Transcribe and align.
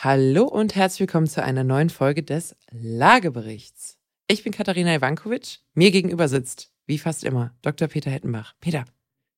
Hallo 0.00 0.44
und 0.44 0.74
herzlich 0.74 1.00
willkommen 1.00 1.26
zu 1.26 1.42
einer 1.42 1.64
neuen 1.64 1.88
Folge 1.88 2.22
des 2.22 2.54
Lageberichts. 2.70 3.96
Ich 4.28 4.44
bin 4.44 4.52
Katharina 4.52 4.94
Ivankovic. 4.94 5.60
Mir 5.72 5.90
gegenüber 5.90 6.28
sitzt, 6.28 6.70
wie 6.84 6.98
fast 6.98 7.24
immer, 7.24 7.54
Dr. 7.62 7.88
Peter 7.88 8.10
Hettenbach. 8.10 8.52
Peter, 8.60 8.84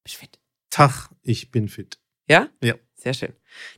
bist 0.03 0.17
du 0.17 0.21
fit? 0.23 0.41
Tag, 0.71 1.11
ich 1.23 1.53
bin 1.53 1.69
fit. 1.69 2.01
Ja? 2.29 2.49
Ja. 2.61 2.75
Sehr 2.97 3.15
schön. 3.15 3.33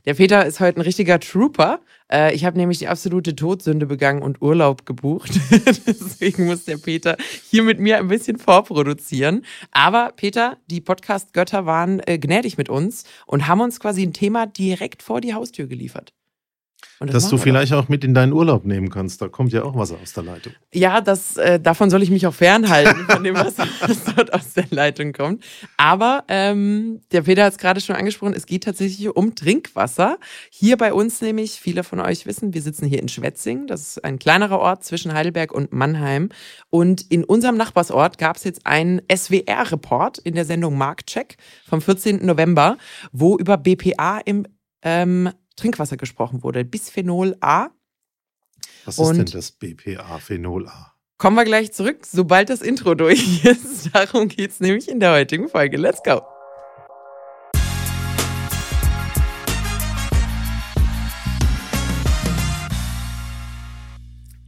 Der 0.05 0.15
Peter 0.15 0.43
ist 0.43 0.59
heute 0.59 0.79
ein 0.79 0.81
richtiger 0.81 1.19
Trooper. 1.19 1.81
Äh, 2.11 2.33
ich 2.33 2.45
habe 2.45 2.57
nämlich 2.57 2.79
die 2.79 2.87
absolute 2.87 3.35
Todsünde 3.35 3.85
begangen 3.85 4.23
und 4.23 4.41
Urlaub 4.41 4.87
gebucht. 4.87 5.29
Deswegen 5.51 6.47
muss 6.47 6.65
der 6.65 6.77
Peter 6.77 7.15
hier 7.47 7.61
mit 7.61 7.79
mir 7.79 7.99
ein 7.99 8.07
bisschen 8.07 8.39
vorproduzieren. 8.39 9.45
Aber 9.69 10.13
Peter, 10.15 10.57
die 10.65 10.81
Podcast-Götter 10.81 11.67
waren 11.67 11.99
äh, 12.07 12.17
gnädig 12.17 12.57
mit 12.57 12.69
uns 12.69 13.03
und 13.27 13.47
haben 13.47 13.61
uns 13.61 13.79
quasi 13.79 14.01
ein 14.01 14.13
Thema 14.13 14.47
direkt 14.47 15.03
vor 15.03 15.21
die 15.21 15.35
Haustür 15.35 15.67
geliefert. 15.67 16.15
Und 16.99 17.07
das 17.13 17.23
Dass 17.23 17.31
du 17.31 17.37
vielleicht 17.37 17.73
auch 17.73 17.89
mit 17.89 18.03
in 18.03 18.13
deinen 18.13 18.31
Urlaub 18.31 18.63
nehmen 18.63 18.89
kannst. 18.89 19.21
Da 19.21 19.27
kommt 19.27 19.51
ja 19.51 19.63
auch 19.63 19.75
Wasser 19.75 19.97
aus 20.01 20.13
der 20.13 20.23
Leitung. 20.23 20.53
Ja, 20.71 21.01
das, 21.01 21.35
äh, 21.37 21.59
davon 21.59 21.89
soll 21.89 22.03
ich 22.03 22.11
mich 22.11 22.27
auch 22.27 22.33
fernhalten, 22.33 23.05
von 23.09 23.23
dem, 23.23 23.33
was, 23.33 23.57
was 23.81 24.03
dort 24.15 24.33
aus 24.33 24.53
der 24.53 24.65
Leitung 24.69 25.11
kommt. 25.11 25.43
Aber 25.77 26.23
ähm, 26.27 27.01
der 27.11 27.23
Peter 27.23 27.45
hat 27.45 27.53
es 27.53 27.57
gerade 27.57 27.81
schon 27.81 27.95
angesprochen, 27.95 28.35
es 28.35 28.45
geht 28.45 28.65
tatsächlich 28.65 29.15
um 29.15 29.33
Trinkwasser. 29.33 30.19
Hier 30.51 30.77
bei 30.77 30.93
uns 30.93 31.21
nämlich, 31.21 31.59
viele 31.59 31.83
von 31.83 31.99
euch 31.99 32.27
wissen, 32.27 32.53
wir 32.53 32.61
sitzen 32.61 32.85
hier 32.85 33.01
in 33.01 33.07
Schwetzing. 33.07 33.65
Das 33.65 33.81
ist 33.81 34.03
ein 34.03 34.19
kleinerer 34.19 34.59
Ort 34.59 34.83
zwischen 34.83 35.13
Heidelberg 35.13 35.51
und 35.51 35.73
Mannheim. 35.73 36.29
Und 36.69 37.01
in 37.09 37.23
unserem 37.23 37.57
Nachbarsort 37.57 38.19
gab 38.19 38.35
es 38.35 38.43
jetzt 38.43 38.67
einen 38.67 39.01
SWR-Report 39.11 40.19
in 40.19 40.35
der 40.35 40.45
Sendung 40.45 40.77
Marktcheck 40.77 41.37
vom 41.67 41.81
14. 41.81 42.23
November, 42.25 42.77
wo 43.11 43.37
über 43.37 43.57
BPA 43.57 44.19
im 44.19 44.45
ähm, 44.83 45.29
Trinkwasser 45.61 45.97
gesprochen 45.97 46.43
wurde. 46.43 46.65
Bisphenol 46.65 47.37
A. 47.39 47.67
Was 48.85 48.97
Und- 48.97 49.11
ist 49.11 49.17
denn 49.33 49.39
das 49.39 49.51
BPA-Phenol 49.51 50.67
A? 50.67 50.93
Kommen 51.17 51.35
wir 51.37 51.43
gleich 51.45 51.71
zurück, 51.71 52.05
sobald 52.07 52.49
das 52.49 52.61
Intro 52.63 52.95
durch 52.95 53.45
ist. 53.45 53.93
Darum 53.93 54.27
geht's 54.27 54.59
nämlich 54.59 54.89
in 54.89 54.99
der 54.99 55.11
heutigen 55.13 55.49
Folge. 55.49 55.77
Let's 55.77 56.01
go. 56.03 56.21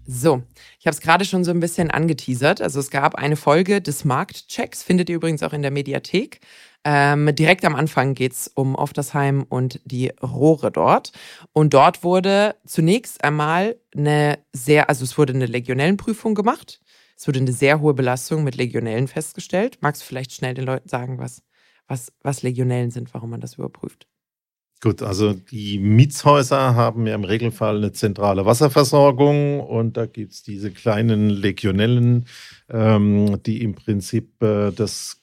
So, 0.05 0.43
ich 0.79 0.85
habe 0.85 0.93
es 0.93 0.99
gerade 1.01 1.23
schon 1.23 1.45
so 1.45 1.51
ein 1.51 1.61
bisschen 1.61 1.89
angeteasert. 1.89 2.61
Also 2.61 2.79
es 2.79 2.89
gab 2.89 3.15
eine 3.15 3.37
Folge 3.37 3.81
des 3.81 4.03
Marktchecks, 4.03 4.83
findet 4.83 5.09
ihr 5.09 5.15
übrigens 5.15 5.43
auch 5.43 5.53
in 5.53 5.61
der 5.61 5.71
Mediathek. 5.71 6.39
Ähm, 6.85 7.33
direkt 7.33 7.63
am 7.63 7.75
Anfang 7.75 8.13
geht's 8.13 8.51
um 8.53 8.75
Oftersheim 8.75 9.45
und 9.47 9.79
die 9.85 10.11
Rohre 10.21 10.71
dort. 10.71 11.13
Und 11.53 11.73
dort 11.73 12.03
wurde 12.03 12.55
zunächst 12.65 13.23
einmal 13.23 13.77
eine 13.95 14.39
sehr, 14.51 14.89
also 14.89 15.03
es 15.05 15.17
wurde 15.17 15.33
eine 15.33 15.45
Legionellenprüfung 15.45 16.35
gemacht. 16.35 16.81
Es 17.15 17.27
wurde 17.27 17.39
eine 17.39 17.53
sehr 17.53 17.79
hohe 17.79 17.93
Belastung 17.93 18.43
mit 18.43 18.55
Legionellen 18.55 19.07
festgestellt. 19.07 19.77
Magst 19.81 20.01
du 20.01 20.05
vielleicht 20.05 20.33
schnell 20.33 20.55
den 20.55 20.65
Leuten 20.65 20.89
sagen, 20.89 21.19
was, 21.19 21.41
was, 21.87 22.11
was 22.21 22.43
Legionellen 22.43 22.91
sind, 22.91 23.13
warum 23.13 23.29
man 23.29 23.39
das 23.39 23.55
überprüft? 23.55 24.07
Gut, 24.81 25.01
also 25.01 25.31
die 25.31 25.79
Mietshäuser 25.79 26.75
haben 26.75 27.07
ja 27.07 27.15
im 27.15 27.23
Regelfall 27.23 27.77
eine 27.77 27.93
zentrale 27.93 28.45
Wasserversorgung 28.45 29.61
und 29.61 29.95
da 29.95 30.05
gibt 30.05 30.33
es 30.33 30.43
diese 30.43 30.71
kleinen 30.71 31.29
Legionellen, 31.29 32.25
ähm, 32.69 33.41
die 33.43 33.63
im 33.63 33.75
Prinzip 33.75 34.43
äh, 34.43 34.71
das 34.71 35.22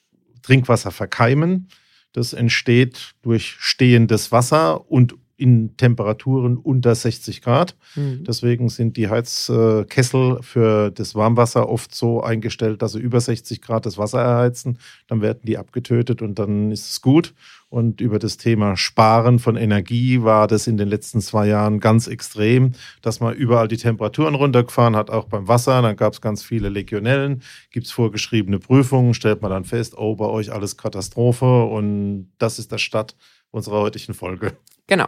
Trinkwasser 0.51 0.91
verkeimen. 0.91 1.69
Das 2.11 2.33
entsteht 2.33 3.13
durch 3.21 3.55
stehendes 3.59 4.33
Wasser 4.33 4.91
und 4.91 5.15
in 5.37 5.75
Temperaturen 5.77 6.57
unter 6.57 6.93
60 6.93 7.41
Grad. 7.41 7.75
Hm. 7.93 8.23
Deswegen 8.23 8.69
sind 8.69 8.97
die 8.97 9.09
Heizkessel 9.09 10.39
für 10.41 10.91
das 10.91 11.15
Warmwasser 11.15 11.67
oft 11.67 11.95
so 11.95 12.21
eingestellt, 12.21 12.81
dass 12.81 12.93
sie 12.93 12.99
über 12.99 13.19
60 13.19 13.61
Grad 13.61 13.85
das 13.85 13.97
Wasser 13.97 14.21
erheizen. 14.21 14.77
Dann 15.07 15.21
werden 15.21 15.41
die 15.43 15.57
abgetötet 15.57 16.21
und 16.21 16.37
dann 16.37 16.71
ist 16.71 16.89
es 16.89 17.01
gut. 17.01 17.33
Und 17.71 18.01
über 18.01 18.19
das 18.19 18.35
Thema 18.35 18.75
Sparen 18.75 19.39
von 19.39 19.55
Energie 19.55 20.21
war 20.23 20.47
das 20.47 20.67
in 20.67 20.75
den 20.75 20.89
letzten 20.89 21.21
zwei 21.21 21.47
Jahren 21.47 21.79
ganz 21.79 22.07
extrem, 22.07 22.73
dass 23.01 23.21
man 23.21 23.33
überall 23.33 23.69
die 23.69 23.77
Temperaturen 23.77 24.35
runtergefahren 24.35 24.97
hat, 24.97 25.09
auch 25.09 25.25
beim 25.25 25.47
Wasser. 25.47 25.81
Dann 25.81 25.95
gab 25.95 26.11
es 26.11 26.19
ganz 26.19 26.43
viele 26.43 26.67
Legionellen, 26.67 27.41
gibt 27.71 27.85
es 27.85 27.93
vorgeschriebene 27.93 28.59
Prüfungen, 28.59 29.13
stellt 29.13 29.41
man 29.41 29.51
dann 29.51 29.63
fest, 29.63 29.97
oh, 29.97 30.17
bei 30.17 30.25
euch 30.25 30.51
alles 30.51 30.75
Katastrophe. 30.75 31.63
Und 31.63 32.29
das 32.39 32.59
ist 32.59 32.73
der 32.73 32.77
Start 32.77 33.15
unserer 33.51 33.79
heutigen 33.79 34.13
Folge. 34.13 34.51
Genau. 34.91 35.07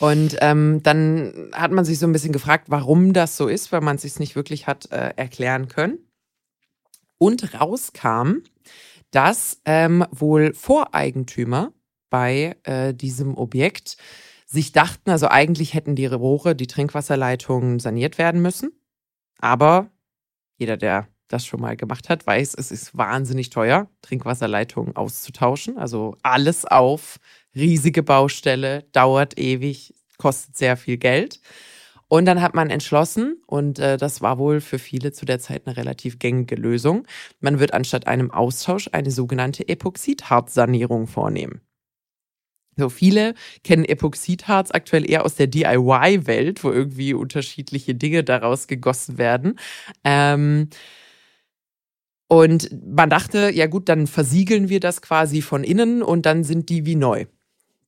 Und 0.00 0.36
ähm, 0.40 0.82
dann 0.82 1.50
hat 1.52 1.70
man 1.70 1.84
sich 1.84 2.00
so 2.00 2.06
ein 2.06 2.12
bisschen 2.12 2.32
gefragt, 2.32 2.64
warum 2.70 3.12
das 3.12 3.36
so 3.36 3.46
ist, 3.46 3.70
weil 3.70 3.80
man 3.80 3.94
es 3.94 4.02
sich 4.02 4.18
nicht 4.18 4.34
wirklich 4.34 4.66
hat 4.66 4.90
äh, 4.90 5.12
erklären 5.14 5.68
können. 5.68 6.00
Und 7.18 7.54
rauskam, 7.54 8.38
dass 9.12 9.60
ähm, 9.64 10.04
wohl 10.10 10.54
Voreigentümer 10.54 11.72
bei 12.10 12.56
äh, 12.64 12.92
diesem 12.92 13.36
Objekt 13.36 13.96
sich 14.44 14.72
dachten, 14.72 15.08
also 15.08 15.28
eigentlich 15.28 15.72
hätten 15.72 15.94
die 15.94 16.06
Rohre, 16.06 16.56
die 16.56 16.66
Trinkwasserleitungen 16.66 17.78
saniert 17.78 18.18
werden 18.18 18.42
müssen. 18.42 18.72
Aber 19.38 19.88
jeder, 20.58 20.76
der 20.76 21.06
das 21.32 21.46
schon 21.46 21.60
mal 21.60 21.76
gemacht 21.76 22.08
hat, 22.08 22.26
weiß, 22.26 22.54
es 22.54 22.70
ist 22.70 22.96
wahnsinnig 22.96 23.50
teuer, 23.50 23.88
Trinkwasserleitungen 24.02 24.96
auszutauschen. 24.96 25.78
Also 25.78 26.16
alles 26.22 26.64
auf 26.64 27.18
riesige 27.54 28.02
Baustelle, 28.02 28.84
dauert 28.92 29.38
ewig, 29.38 29.94
kostet 30.18 30.56
sehr 30.56 30.76
viel 30.76 30.96
Geld. 30.96 31.40
Und 32.08 32.26
dann 32.26 32.42
hat 32.42 32.54
man 32.54 32.68
entschlossen, 32.68 33.42
und 33.46 33.78
äh, 33.78 33.96
das 33.96 34.20
war 34.20 34.36
wohl 34.36 34.60
für 34.60 34.78
viele 34.78 35.12
zu 35.12 35.24
der 35.24 35.38
Zeit 35.38 35.66
eine 35.66 35.78
relativ 35.78 36.18
gängige 36.18 36.56
Lösung, 36.56 37.06
man 37.40 37.58
wird 37.58 37.72
anstatt 37.72 38.06
einem 38.06 38.30
Austausch 38.30 38.90
eine 38.92 39.10
sogenannte 39.10 39.66
Epoxidharzsanierung 39.66 41.06
vornehmen. 41.06 41.62
So 42.76 42.88
viele 42.88 43.34
kennen 43.64 43.84
Epoxidharz 43.84 44.70
aktuell 44.72 45.10
eher 45.10 45.24
aus 45.24 45.34
der 45.34 45.46
DIY-Welt, 45.46 46.64
wo 46.64 46.70
irgendwie 46.70 47.14
unterschiedliche 47.14 47.94
Dinge 47.94 48.24
daraus 48.24 48.66
gegossen 48.66 49.18
werden. 49.18 49.58
Ähm, 50.04 50.68
und 52.32 52.70
man 52.82 53.10
dachte, 53.10 53.50
ja 53.50 53.66
gut, 53.66 53.90
dann 53.90 54.06
versiegeln 54.06 54.70
wir 54.70 54.80
das 54.80 55.02
quasi 55.02 55.42
von 55.42 55.64
innen 55.64 56.02
und 56.02 56.24
dann 56.24 56.44
sind 56.44 56.70
die 56.70 56.86
wie 56.86 56.94
neu. 56.94 57.26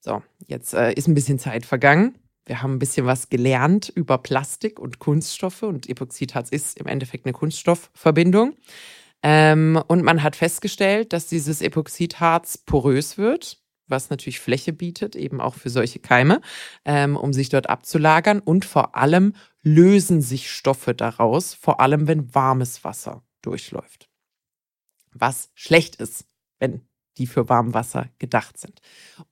So, 0.00 0.22
jetzt 0.46 0.74
äh, 0.74 0.92
ist 0.92 1.08
ein 1.08 1.14
bisschen 1.14 1.38
Zeit 1.38 1.64
vergangen. 1.64 2.18
Wir 2.44 2.60
haben 2.60 2.74
ein 2.74 2.78
bisschen 2.78 3.06
was 3.06 3.30
gelernt 3.30 3.90
über 3.94 4.18
Plastik 4.18 4.78
und 4.78 4.98
Kunststoffe 4.98 5.62
und 5.62 5.88
Epoxidharz 5.88 6.50
ist 6.50 6.78
im 6.78 6.86
Endeffekt 6.86 7.24
eine 7.24 7.32
Kunststoffverbindung. 7.32 8.52
Ähm, 9.22 9.82
und 9.88 10.02
man 10.02 10.22
hat 10.22 10.36
festgestellt, 10.36 11.14
dass 11.14 11.26
dieses 11.26 11.62
Epoxidharz 11.62 12.58
porös 12.58 13.16
wird, 13.16 13.62
was 13.86 14.10
natürlich 14.10 14.40
Fläche 14.40 14.74
bietet, 14.74 15.16
eben 15.16 15.40
auch 15.40 15.54
für 15.54 15.70
solche 15.70 16.00
Keime, 16.00 16.42
ähm, 16.84 17.16
um 17.16 17.32
sich 17.32 17.48
dort 17.48 17.70
abzulagern. 17.70 18.40
Und 18.40 18.66
vor 18.66 18.94
allem 18.94 19.32
lösen 19.62 20.20
sich 20.20 20.50
Stoffe 20.50 20.94
daraus, 20.94 21.54
vor 21.54 21.80
allem 21.80 22.08
wenn 22.08 22.34
warmes 22.34 22.84
Wasser 22.84 23.22
durchläuft. 23.40 24.10
Was 25.14 25.50
schlecht 25.54 25.96
ist, 25.96 26.26
wenn 26.58 26.82
die 27.18 27.26
für 27.26 27.48
Warmwasser 27.48 28.08
gedacht 28.18 28.58
sind. 28.58 28.80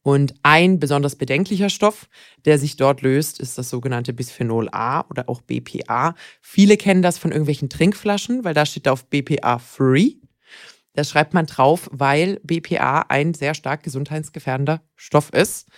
Und 0.02 0.34
ein 0.42 0.78
besonders 0.78 1.16
bedenklicher 1.16 1.70
Stoff, 1.70 2.08
der 2.44 2.58
sich 2.58 2.76
dort 2.76 3.02
löst, 3.02 3.40
ist 3.40 3.58
das 3.58 3.70
sogenannte 3.70 4.12
Bisphenol 4.12 4.68
A 4.72 5.04
oder 5.10 5.28
auch 5.28 5.40
BPA. 5.40 6.14
Viele 6.40 6.76
kennen 6.76 7.02
das 7.02 7.18
von 7.18 7.32
irgendwelchen 7.32 7.68
Trinkflaschen, 7.68 8.44
weil 8.44 8.54
da 8.54 8.66
steht 8.66 8.88
auf 8.88 9.06
BPA 9.06 9.58
Free. 9.58 10.14
Das 10.94 11.10
schreibt 11.10 11.34
man 11.34 11.46
drauf, 11.46 11.88
weil 11.92 12.38
BPA 12.42 13.06
ein 13.08 13.34
sehr 13.34 13.54
stark 13.54 13.82
gesundheitsgefährdender 13.82 14.82
Stoff 14.94 15.30
ist. 15.32 15.68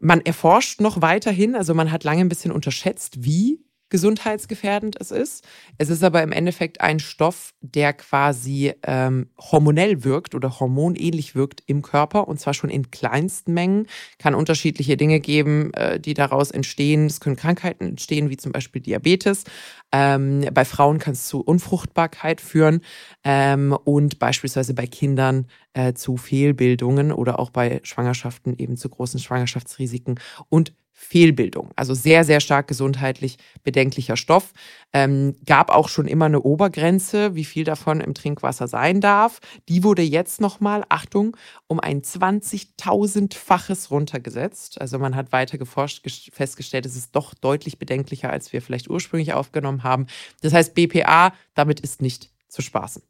Man 0.00 0.20
erforscht 0.20 0.80
noch 0.80 1.02
weiterhin, 1.02 1.54
also 1.54 1.74
man 1.74 1.92
hat 1.92 2.04
lange 2.04 2.22
ein 2.22 2.28
bisschen 2.28 2.52
unterschätzt, 2.52 3.22
wie 3.22 3.60
gesundheitsgefährdend 3.90 4.96
es 4.98 5.10
ist. 5.10 5.44
Es 5.78 5.90
ist 5.90 6.02
aber 6.02 6.22
im 6.22 6.32
Endeffekt 6.32 6.80
ein 6.80 7.00
Stoff, 7.00 7.52
der 7.60 7.92
quasi 7.92 8.72
ähm, 8.84 9.28
hormonell 9.38 10.04
wirkt 10.04 10.34
oder 10.34 10.60
hormonähnlich 10.60 11.34
wirkt 11.34 11.62
im 11.66 11.82
Körper 11.82 12.28
und 12.28 12.40
zwar 12.40 12.54
schon 12.54 12.70
in 12.70 12.90
kleinsten 12.90 13.52
Mengen. 13.52 13.86
Kann 14.18 14.34
unterschiedliche 14.34 14.96
Dinge 14.96 15.20
geben, 15.20 15.74
äh, 15.74 16.00
die 16.00 16.14
daraus 16.14 16.50
entstehen. 16.50 17.06
Es 17.06 17.20
können 17.20 17.36
Krankheiten 17.36 17.84
entstehen, 17.84 18.30
wie 18.30 18.36
zum 18.36 18.52
Beispiel 18.52 18.80
Diabetes. 18.80 19.44
Ähm, 19.92 20.46
bei 20.54 20.64
Frauen 20.64 20.98
kann 20.98 21.14
es 21.14 21.26
zu 21.26 21.40
Unfruchtbarkeit 21.40 22.40
führen 22.40 22.80
ähm, 23.24 23.76
und 23.84 24.18
beispielsweise 24.20 24.72
bei 24.72 24.86
Kindern 24.86 25.46
äh, 25.72 25.94
zu 25.94 26.16
Fehlbildungen 26.16 27.12
oder 27.12 27.38
auch 27.38 27.50
bei 27.50 27.80
Schwangerschaften 27.82 28.56
eben 28.56 28.76
zu 28.76 28.88
großen 28.88 29.20
Schwangerschaftsrisiken 29.20 30.20
und 30.48 30.74
Fehlbildung. 31.02 31.70
Also 31.76 31.94
sehr, 31.94 32.24
sehr 32.24 32.40
stark 32.40 32.68
gesundheitlich 32.68 33.38
bedenklicher 33.64 34.18
Stoff. 34.18 34.52
Ähm, 34.92 35.34
gab 35.46 35.70
auch 35.70 35.88
schon 35.88 36.06
immer 36.06 36.26
eine 36.26 36.42
Obergrenze, 36.42 37.34
wie 37.34 37.46
viel 37.46 37.64
davon 37.64 38.02
im 38.02 38.12
Trinkwasser 38.12 38.68
sein 38.68 39.00
darf. 39.00 39.40
Die 39.70 39.82
wurde 39.82 40.02
jetzt 40.02 40.42
nochmal, 40.42 40.84
Achtung, 40.90 41.38
um 41.66 41.80
ein 41.80 42.02
20.000-faches 42.02 43.90
runtergesetzt. 43.90 44.78
Also 44.78 44.98
man 44.98 45.16
hat 45.16 45.32
weiter 45.32 45.56
geforscht, 45.56 46.06
festgestellt, 46.32 46.84
es 46.84 46.96
ist 46.96 47.16
doch 47.16 47.32
deutlich 47.32 47.78
bedenklicher, 47.78 48.28
als 48.30 48.52
wir 48.52 48.60
vielleicht 48.60 48.90
ursprünglich 48.90 49.32
aufgenommen 49.32 49.82
haben. 49.82 50.06
Das 50.42 50.52
heißt, 50.52 50.74
BPA, 50.74 51.32
damit 51.54 51.80
ist 51.80 52.02
nicht 52.02 52.30
zu 52.46 52.60
spaßen. 52.60 53.02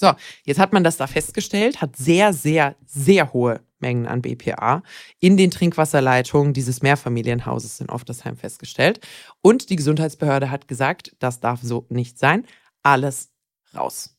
So, 0.00 0.14
jetzt 0.46 0.58
hat 0.58 0.72
man 0.72 0.82
das 0.82 0.96
da 0.96 1.06
festgestellt, 1.06 1.82
hat 1.82 1.94
sehr, 1.94 2.32
sehr, 2.32 2.74
sehr 2.86 3.34
hohe 3.34 3.60
Mengen 3.80 4.06
an 4.06 4.22
BPA 4.22 4.82
in 5.18 5.36
den 5.36 5.50
Trinkwasserleitungen 5.50 6.54
dieses 6.54 6.80
Mehrfamilienhauses 6.80 7.80
in 7.80 7.90
Oftersheim 7.90 8.38
festgestellt. 8.38 9.06
Und 9.42 9.68
die 9.68 9.76
Gesundheitsbehörde 9.76 10.50
hat 10.50 10.68
gesagt, 10.68 11.14
das 11.18 11.40
darf 11.40 11.60
so 11.62 11.84
nicht 11.90 12.18
sein. 12.18 12.46
Alles 12.82 13.30
raus. 13.74 14.16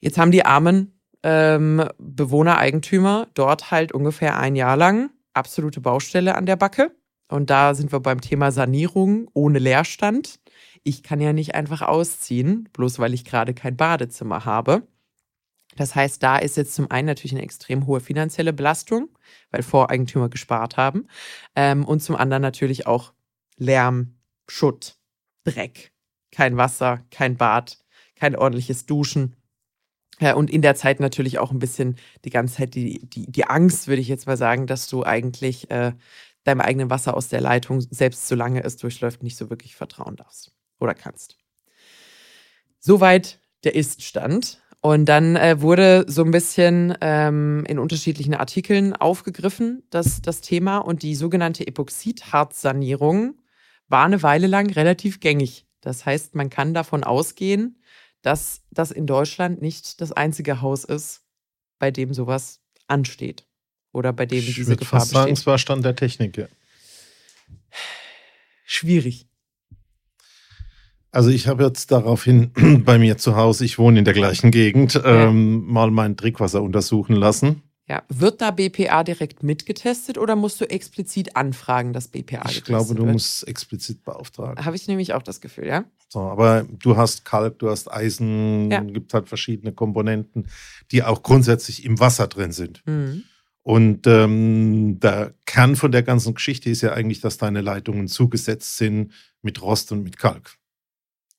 Jetzt 0.00 0.18
haben 0.18 0.32
die 0.32 0.44
armen 0.44 1.00
ähm, 1.22 1.88
Bewohner, 1.96 2.58
Eigentümer 2.58 3.26
dort 3.32 3.70
halt 3.70 3.90
ungefähr 3.90 4.38
ein 4.38 4.54
Jahr 4.54 4.76
lang 4.76 5.08
absolute 5.32 5.80
Baustelle 5.80 6.34
an 6.34 6.44
der 6.44 6.56
Backe. 6.56 6.94
Und 7.28 7.48
da 7.48 7.72
sind 7.72 7.90
wir 7.90 8.00
beim 8.00 8.20
Thema 8.20 8.52
Sanierung 8.52 9.30
ohne 9.32 9.60
Leerstand 9.60 10.39
ich 10.82 11.02
kann 11.02 11.20
ja 11.20 11.32
nicht 11.32 11.54
einfach 11.54 11.82
ausziehen, 11.82 12.68
bloß 12.72 12.98
weil 12.98 13.14
ich 13.14 13.24
gerade 13.24 13.54
kein 13.54 13.76
Badezimmer 13.76 14.44
habe. 14.44 14.86
Das 15.76 15.94
heißt, 15.94 16.22
da 16.22 16.36
ist 16.38 16.56
jetzt 16.56 16.74
zum 16.74 16.90
einen 16.90 17.06
natürlich 17.06 17.32
eine 17.32 17.42
extrem 17.42 17.86
hohe 17.86 18.00
finanzielle 18.00 18.52
Belastung, 18.52 19.08
weil 19.50 19.62
Voreigentümer 19.62 20.28
gespart 20.28 20.76
haben. 20.76 21.06
Ähm, 21.54 21.84
und 21.84 22.00
zum 22.00 22.16
anderen 22.16 22.42
natürlich 22.42 22.86
auch 22.86 23.12
Lärm, 23.56 24.16
Schutt, 24.48 24.96
Dreck, 25.44 25.92
kein 26.32 26.56
Wasser, 26.56 27.04
kein 27.10 27.36
Bad, 27.36 27.78
kein 28.16 28.36
ordentliches 28.36 28.86
Duschen. 28.86 29.36
Ja, 30.18 30.34
und 30.34 30.50
in 30.50 30.62
der 30.62 30.74
Zeit 30.74 31.00
natürlich 31.00 31.38
auch 31.38 31.50
ein 31.50 31.60
bisschen 31.60 31.96
die 32.24 32.30
ganze 32.30 32.56
Zeit 32.56 32.74
die, 32.74 33.06
die, 33.08 33.30
die 33.30 33.44
Angst, 33.44 33.88
würde 33.88 34.02
ich 34.02 34.08
jetzt 34.08 34.26
mal 34.26 34.36
sagen, 34.36 34.66
dass 34.66 34.88
du 34.88 35.04
eigentlich 35.04 35.70
äh, 35.70 35.92
deinem 36.44 36.60
eigenen 36.60 36.90
Wasser 36.90 37.16
aus 37.16 37.28
der 37.28 37.40
Leitung, 37.40 37.80
selbst 37.80 38.28
solange 38.28 38.62
es 38.64 38.76
durchläuft, 38.76 39.22
nicht 39.22 39.36
so 39.36 39.50
wirklich 39.50 39.76
vertrauen 39.76 40.16
darfst 40.16 40.52
oder 40.80 40.94
kannst. 40.94 41.36
Soweit 42.80 43.38
der 43.64 43.74
Ist-Stand. 43.74 44.60
Und 44.82 45.04
dann 45.04 45.36
äh, 45.36 45.60
wurde 45.60 46.06
so 46.08 46.24
ein 46.24 46.30
bisschen 46.30 46.96
ähm, 47.02 47.66
in 47.68 47.78
unterschiedlichen 47.78 48.34
Artikeln 48.34 48.94
aufgegriffen, 48.96 49.82
das, 49.90 50.22
das 50.22 50.40
Thema. 50.40 50.78
Und 50.78 51.02
die 51.02 51.14
sogenannte 51.14 51.66
Epoxidharzsanierung 51.66 53.38
war 53.88 54.06
eine 54.06 54.22
Weile 54.22 54.46
lang 54.46 54.70
relativ 54.70 55.20
gängig. 55.20 55.66
Das 55.82 56.06
heißt, 56.06 56.34
man 56.34 56.48
kann 56.48 56.72
davon 56.72 57.04
ausgehen, 57.04 57.82
dass 58.22 58.62
das 58.70 58.90
in 58.90 59.06
Deutschland 59.06 59.60
nicht 59.60 60.00
das 60.00 60.12
einzige 60.12 60.62
Haus 60.62 60.84
ist, 60.84 61.22
bei 61.78 61.90
dem 61.90 62.14
sowas 62.14 62.60
ansteht. 62.86 63.46
Oder 63.92 64.12
bei 64.12 64.24
dem 64.24 64.38
ich 64.38 64.54
diese 64.54 64.76
Gefahr 64.76 65.00
fast 65.00 65.12
sagen, 65.12 65.32
es 65.32 65.46
war 65.46 65.58
Stand 65.58 65.84
der 65.84 65.96
Technik, 65.96 66.36
ja. 66.36 66.46
Schwierig. 68.64 69.29
Also 71.12 71.30
ich 71.30 71.48
habe 71.48 71.64
jetzt 71.64 71.90
daraufhin 71.90 72.52
bei 72.84 72.98
mir 72.98 73.18
zu 73.18 73.36
Hause, 73.36 73.64
ich 73.64 73.78
wohne 73.78 73.98
in 73.98 74.04
der 74.04 74.14
gleichen 74.14 74.50
Gegend, 74.50 74.94
ja. 74.94 75.28
ähm, 75.28 75.66
mal 75.66 75.90
mein 75.90 76.16
Trinkwasser 76.16 76.62
untersuchen 76.62 77.16
lassen. 77.16 77.62
Ja, 77.88 78.04
wird 78.08 78.40
da 78.40 78.52
BPA 78.52 79.02
direkt 79.02 79.42
mitgetestet 79.42 80.16
oder 80.16 80.36
musst 80.36 80.60
du 80.60 80.70
explizit 80.70 81.34
anfragen, 81.34 81.92
dass 81.92 82.06
BPA 82.06 82.48
Ich 82.48 82.62
glaube, 82.62 82.94
du 82.94 83.02
wird? 83.02 83.14
musst 83.14 83.48
explizit 83.48 84.04
beauftragen. 84.04 84.64
Habe 84.64 84.76
ich 84.76 84.86
nämlich 84.86 85.12
auch 85.12 85.24
das 85.24 85.40
Gefühl, 85.40 85.66
ja. 85.66 85.84
So, 86.08 86.20
aber 86.20 86.64
du 86.70 86.96
hast 86.96 87.24
Kalk, 87.24 87.58
du 87.58 87.68
hast 87.68 87.90
Eisen, 87.92 88.70
ja. 88.70 88.80
gibt 88.80 89.12
halt 89.12 89.28
verschiedene 89.28 89.72
Komponenten, 89.72 90.46
die 90.92 91.02
auch 91.02 91.24
grundsätzlich 91.24 91.84
im 91.84 91.98
Wasser 91.98 92.28
drin 92.28 92.52
sind. 92.52 92.80
Mhm. 92.86 93.24
Und 93.64 94.06
ähm, 94.06 95.00
der 95.00 95.34
Kern 95.44 95.74
von 95.74 95.90
der 95.90 96.04
ganzen 96.04 96.34
Geschichte 96.34 96.70
ist 96.70 96.82
ja 96.82 96.92
eigentlich, 96.92 97.20
dass 97.20 97.38
deine 97.38 97.60
Leitungen 97.60 98.06
zugesetzt 98.06 98.76
sind 98.76 99.12
mit 99.42 99.60
Rost 99.62 99.90
und 99.90 100.04
mit 100.04 100.16
Kalk. 100.16 100.59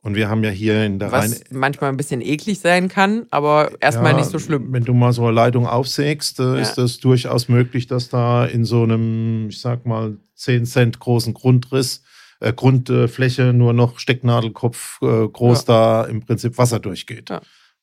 Und 0.03 0.15
wir 0.15 0.29
haben 0.29 0.43
ja 0.43 0.49
hier 0.49 0.83
in 0.83 0.97
der 0.97 1.11
Was 1.11 1.31
Rhein 1.31 1.43
manchmal 1.51 1.91
ein 1.91 1.97
bisschen 1.97 2.21
eklig 2.21 2.59
sein 2.59 2.87
kann, 2.87 3.27
aber 3.29 3.71
erstmal 3.81 4.13
ja, 4.13 4.17
nicht 4.17 4.31
so 4.31 4.39
schlimm. 4.39 4.73
Wenn 4.73 4.83
du 4.83 4.95
mal 4.95 5.13
so 5.13 5.23
eine 5.25 5.31
Leitung 5.31 5.67
aufsägst, 5.67 6.39
äh, 6.39 6.43
ja. 6.43 6.55
ist 6.55 6.75
das 6.75 6.99
durchaus 6.99 7.49
möglich, 7.49 7.85
dass 7.85 8.09
da 8.09 8.45
in 8.45 8.65
so 8.65 8.81
einem, 8.81 9.49
ich 9.49 9.61
sag 9.61 9.85
mal, 9.85 10.17
10 10.35 10.65
Cent 10.65 10.99
großen 10.99 11.35
Grundriss, 11.35 12.01
äh, 12.39 12.51
Grundfläche 12.51 13.53
nur 13.53 13.73
noch 13.73 13.99
Stecknadelkopf 13.99 14.99
äh, 15.03 15.27
groß 15.27 15.67
ja. 15.67 16.03
da 16.03 16.03
im 16.05 16.21
Prinzip 16.21 16.57
Wasser 16.57 16.79
durchgeht. 16.79 17.29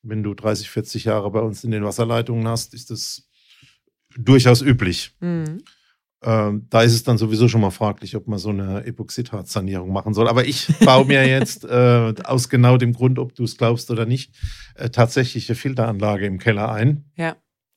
Wenn 0.03 0.25
du 0.25 0.35
30, 0.35 0.71
40 0.71 1.05
Jahre 1.05 1.31
bei 1.31 1.41
uns 1.41 1.63
in 1.63 1.71
den 1.71 1.85
Wasserleitungen 1.85 2.49
hast, 2.49 2.75
ist 2.75 2.91
das 2.91 3.29
durchaus 4.17 4.61
üblich. 4.61 5.13
Mhm. 5.21 5.63
Ähm, 6.21 6.67
da 6.69 6.83
ist 6.83 6.95
es 6.95 7.05
dann 7.05 7.17
sowieso 7.17 7.49
schon 7.49 7.61
mal 7.61 7.71
fraglich, 7.71 8.17
ob 8.17 8.27
man 8.27 8.39
so 8.39 8.49
eine 8.49 8.85
Epoxidharzsanierung 8.85 9.93
machen 9.93 10.15
soll. 10.15 10.29
Aber 10.29 10.45
ich 10.45 10.67
baue 10.81 11.05
mir 11.05 11.27
jetzt 11.29 11.65
äh, 11.65 12.15
aus 12.25 12.49
genau 12.49 12.77
dem 12.77 12.93
Grund, 12.93 13.19
ob 13.19 13.35
du 13.35 13.45
es 13.45 13.57
glaubst 13.57 13.91
oder 13.91 14.05
nicht, 14.05 14.35
äh, 14.75 14.91
tatsächlich 14.91 15.49
eine 15.49 15.57
Filteranlage 15.57 16.27
im 16.27 16.39
Keller 16.39 16.73
ein. 16.73 17.05
Ja. 17.17 17.37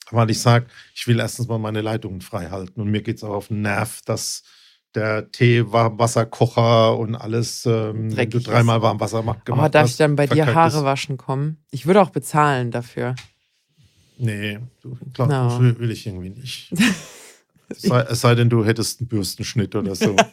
Weil 0.10 0.30
ich 0.32 0.40
sage, 0.40 0.66
ich 0.96 1.08
will 1.08 1.20
erstens 1.20 1.48
mal 1.48 1.60
meine 1.60 1.82
Leitungen 1.82 2.22
frei 2.22 2.50
halten. 2.50 2.82
Und 2.82 2.90
mir 2.90 3.02
geht 3.02 3.18
es 3.18 3.24
auch 3.24 3.34
auf 3.34 3.48
den 3.50 3.62
Nerv, 3.62 4.02
dass 4.06 4.44
der 4.96 5.32
Tee, 5.32 5.64
Wasserkocher 5.72 6.98
und 6.98 7.16
alles, 7.16 7.66
ähm, 7.66 8.16
wenn 8.16 8.30
du 8.30 8.40
dreimal 8.40 8.82
warm 8.82 9.00
Wasser 9.00 9.22
gemacht 9.22 9.40
oh, 9.50 9.70
darf 9.70 9.84
hast, 9.84 9.92
ich 9.92 9.98
dann 9.98 10.16
bei 10.16 10.28
dir 10.28 10.54
Haare 10.54 10.80
ist. 10.80 10.84
waschen 10.84 11.18
kommen? 11.18 11.64
Ich 11.70 11.86
würde 11.86 12.02
auch 12.02 12.10
bezahlen 12.10 12.72
dafür. 12.72 13.16
Nee, 14.18 14.60
du, 14.82 14.98
klar, 15.14 15.60
no. 15.60 15.80
will 15.80 15.92
ich 15.92 16.06
irgendwie 16.08 16.32
nicht. 16.32 16.74
Sei, 17.78 18.02
es 18.02 18.22
sei 18.22 18.36
denn, 18.36 18.50
du 18.50 18.66
hättest 18.66 19.00
einen 19.00 19.08
Bürstenschnitt 19.08 19.76
oder 19.76 19.96
so. 19.96 20.16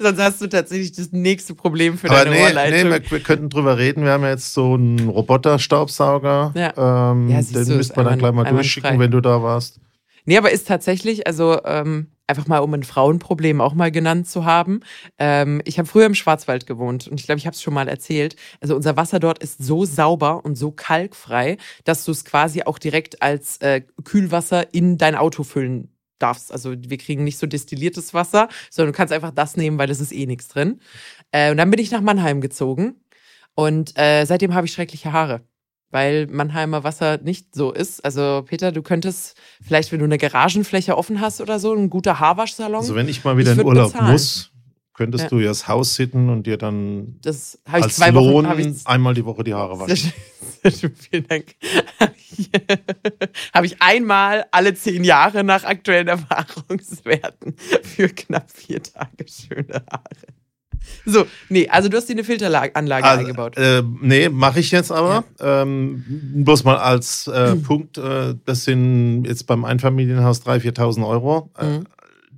Sonst 0.00 0.18
hast 0.18 0.40
du 0.40 0.48
tatsächlich 0.48 0.92
das 0.92 1.12
nächste 1.12 1.54
Problem 1.54 1.96
für 1.98 2.10
Aber 2.10 2.24
deine 2.24 2.36
nee, 2.36 2.42
Ohrleitung. 2.42 2.90
Nee, 2.90 3.00
wir, 3.00 3.10
wir, 3.10 3.20
könnten 3.20 3.48
drüber 3.48 3.78
reden. 3.78 4.04
Wir 4.04 4.12
haben 4.12 4.22
ja 4.22 4.30
jetzt 4.30 4.52
so 4.52 4.74
einen 4.74 5.08
Roboter-Staubsauger. 5.08 6.52
Ja. 6.54 7.12
Ähm, 7.12 7.28
ja, 7.28 7.40
den 7.40 7.76
müsste 7.76 7.96
man 7.96 8.06
dann 8.06 8.18
gleich 8.18 8.32
mal 8.32 8.44
durchschicken, 8.44 8.90
frei. 8.90 8.98
wenn 8.98 9.10
du 9.10 9.20
da 9.20 9.42
warst. 9.42 9.80
Nee, 10.24 10.36
aber 10.36 10.50
ist 10.50 10.68
tatsächlich, 10.68 11.26
also 11.26 11.60
ähm, 11.64 12.08
einfach 12.28 12.46
mal 12.46 12.58
um 12.58 12.72
ein 12.74 12.84
Frauenproblem 12.84 13.60
auch 13.60 13.74
mal 13.74 13.90
genannt 13.90 14.28
zu 14.28 14.44
haben. 14.44 14.80
Ähm, 15.18 15.60
ich 15.64 15.78
habe 15.78 15.88
früher 15.88 16.06
im 16.06 16.14
Schwarzwald 16.14 16.66
gewohnt 16.66 17.08
und 17.08 17.18
ich 17.18 17.26
glaube, 17.26 17.38
ich 17.38 17.46
habe 17.46 17.54
es 17.54 17.62
schon 17.62 17.74
mal 17.74 17.88
erzählt. 17.88 18.36
Also 18.60 18.76
unser 18.76 18.96
Wasser 18.96 19.18
dort 19.18 19.38
ist 19.38 19.62
so 19.62 19.84
sauber 19.84 20.44
und 20.44 20.56
so 20.56 20.70
kalkfrei, 20.70 21.56
dass 21.84 22.04
du 22.04 22.12
es 22.12 22.24
quasi 22.24 22.62
auch 22.62 22.78
direkt 22.78 23.22
als 23.22 23.58
äh, 23.58 23.82
Kühlwasser 24.04 24.72
in 24.74 24.98
dein 24.98 25.14
Auto 25.14 25.42
füllen 25.42 25.92
darfst. 26.18 26.52
Also 26.52 26.74
wir 26.76 26.98
kriegen 26.98 27.24
nicht 27.24 27.38
so 27.38 27.46
destilliertes 27.46 28.12
Wasser, 28.12 28.48
sondern 28.70 28.92
du 28.92 28.96
kannst 28.96 29.12
einfach 29.12 29.30
das 29.30 29.56
nehmen, 29.56 29.78
weil 29.78 29.90
es 29.90 30.00
ist 30.00 30.12
eh 30.12 30.26
nichts 30.26 30.48
drin. 30.48 30.80
Äh, 31.32 31.50
und 31.50 31.56
dann 31.56 31.70
bin 31.70 31.80
ich 31.80 31.90
nach 31.90 32.00
Mannheim 32.02 32.40
gezogen 32.40 32.96
und 33.54 33.98
äh, 33.98 34.24
seitdem 34.24 34.54
habe 34.54 34.66
ich 34.66 34.72
schreckliche 34.72 35.12
Haare 35.12 35.42
weil 35.90 36.26
Mannheimer 36.26 36.84
Wasser 36.84 37.18
nicht 37.18 37.54
so 37.54 37.72
ist. 37.72 38.04
Also 38.04 38.44
Peter, 38.46 38.72
du 38.72 38.82
könntest 38.82 39.36
vielleicht, 39.62 39.92
wenn 39.92 40.00
du 40.00 40.04
eine 40.04 40.18
Garagenfläche 40.18 40.96
offen 40.96 41.20
hast 41.20 41.40
oder 41.40 41.58
so, 41.58 41.74
ein 41.74 41.90
guter 41.90 42.20
Haarwaschsalon. 42.20 42.80
Also 42.80 42.94
wenn 42.94 43.08
ich 43.08 43.24
mal 43.24 43.36
wieder 43.36 43.52
ich 43.52 43.58
in 43.58 43.64
Urlaub 43.64 43.92
bezahlen. 43.92 44.12
muss, 44.12 44.52
könntest 44.94 45.24
ja. 45.24 45.30
du 45.30 45.38
ja 45.38 45.48
das 45.48 45.68
Haus 45.68 45.94
sitten 45.94 46.28
und 46.28 46.46
dir 46.46 46.58
dann 46.58 47.18
das 47.22 47.58
als 47.64 47.96
zwei 47.96 48.10
Lohn 48.10 48.46
Wochen, 48.46 48.80
einmal 48.84 49.14
die 49.14 49.24
Woche 49.24 49.44
die 49.44 49.54
Haare 49.54 49.78
waschen. 49.78 49.96
Sehr 49.96 49.96
schön, 49.96 50.12
sehr 50.62 50.72
schön 50.72 50.96
vielen 50.96 51.28
Dank. 51.28 51.54
Habe 53.54 53.66
ich 53.66 53.80
einmal 53.80 54.46
alle 54.50 54.74
zehn 54.74 55.04
Jahre 55.04 55.44
nach 55.44 55.64
aktuellen 55.64 56.08
Erfahrungswerten 56.08 57.54
für 57.82 58.08
knapp 58.08 58.50
vier 58.50 58.82
Tage 58.82 59.24
schöne 59.26 59.84
Haare. 59.90 60.37
So, 61.04 61.26
nee, 61.48 61.68
also 61.68 61.88
du 61.88 61.96
hast 61.96 62.08
dir 62.08 62.12
eine 62.12 62.24
Filteranlage 62.24 63.04
also, 63.04 63.20
eingebaut. 63.20 63.56
Äh, 63.56 63.82
nee, 64.00 64.28
mache 64.28 64.60
ich 64.60 64.70
jetzt 64.70 64.90
aber. 64.90 65.24
Ja. 65.40 65.62
Ähm, 65.62 66.04
bloß 66.44 66.64
mal 66.64 66.76
als 66.76 67.26
äh, 67.26 67.54
mhm. 67.54 67.62
Punkt, 67.64 67.98
äh, 67.98 68.34
das 68.44 68.64
sind 68.64 69.24
jetzt 69.24 69.46
beim 69.46 69.64
Einfamilienhaus 69.64 70.42
3.000, 70.42 70.78
4.000 70.78 71.08
Euro. 71.08 71.50
Äh, 71.58 71.78
mhm. 71.78 71.84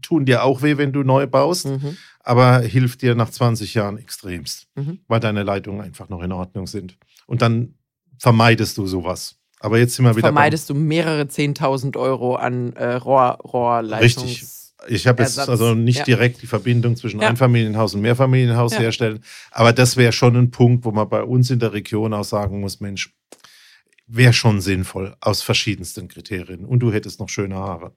Tun 0.02 0.24
dir 0.24 0.44
auch 0.44 0.62
weh, 0.62 0.76
wenn 0.76 0.92
du 0.92 1.02
neu 1.02 1.26
baust, 1.26 1.66
mhm. 1.66 1.96
aber 2.20 2.60
hilft 2.60 3.02
dir 3.02 3.14
nach 3.14 3.30
20 3.30 3.74
Jahren 3.74 3.98
extremst, 3.98 4.66
mhm. 4.74 5.00
weil 5.08 5.20
deine 5.20 5.42
Leitungen 5.42 5.80
einfach 5.82 6.08
noch 6.08 6.22
in 6.22 6.32
Ordnung 6.32 6.66
sind. 6.66 6.96
Und 7.26 7.42
dann 7.42 7.74
vermeidest 8.18 8.78
du 8.78 8.86
sowas. 8.86 9.36
Aber 9.60 9.78
jetzt 9.78 9.94
sind 9.94 10.06
wir 10.06 10.12
wieder. 10.12 10.28
Vermeidest 10.28 10.70
du 10.70 10.74
mehrere 10.74 11.22
10.000 11.22 11.98
Euro 11.98 12.36
an 12.36 12.72
äh, 12.72 12.94
Rohr, 12.94 13.38
Rohrleitungs 13.42 14.24
Richtig. 14.24 14.59
Ich 14.88 15.06
habe 15.06 15.22
jetzt 15.22 15.38
also 15.38 15.74
nicht 15.74 15.98
ja. 15.98 16.04
direkt 16.04 16.42
die 16.42 16.46
Verbindung 16.46 16.96
zwischen 16.96 17.20
ja. 17.20 17.28
Einfamilienhaus 17.28 17.94
und 17.94 18.00
Mehrfamilienhaus 18.00 18.74
ja. 18.74 18.80
herstellen, 18.80 19.22
aber 19.50 19.72
das 19.72 19.96
wäre 19.96 20.12
schon 20.12 20.36
ein 20.36 20.50
Punkt, 20.50 20.84
wo 20.84 20.90
man 20.90 21.08
bei 21.08 21.22
uns 21.22 21.50
in 21.50 21.58
der 21.58 21.72
Region 21.72 22.14
auch 22.14 22.24
sagen 22.24 22.60
muss, 22.60 22.80
Mensch, 22.80 23.14
wäre 24.06 24.32
schon 24.32 24.60
sinnvoll 24.60 25.16
aus 25.20 25.42
verschiedensten 25.42 26.08
Kriterien 26.08 26.64
und 26.64 26.80
du 26.80 26.92
hättest 26.92 27.20
noch 27.20 27.28
schöne 27.28 27.56
Haare. 27.56 27.92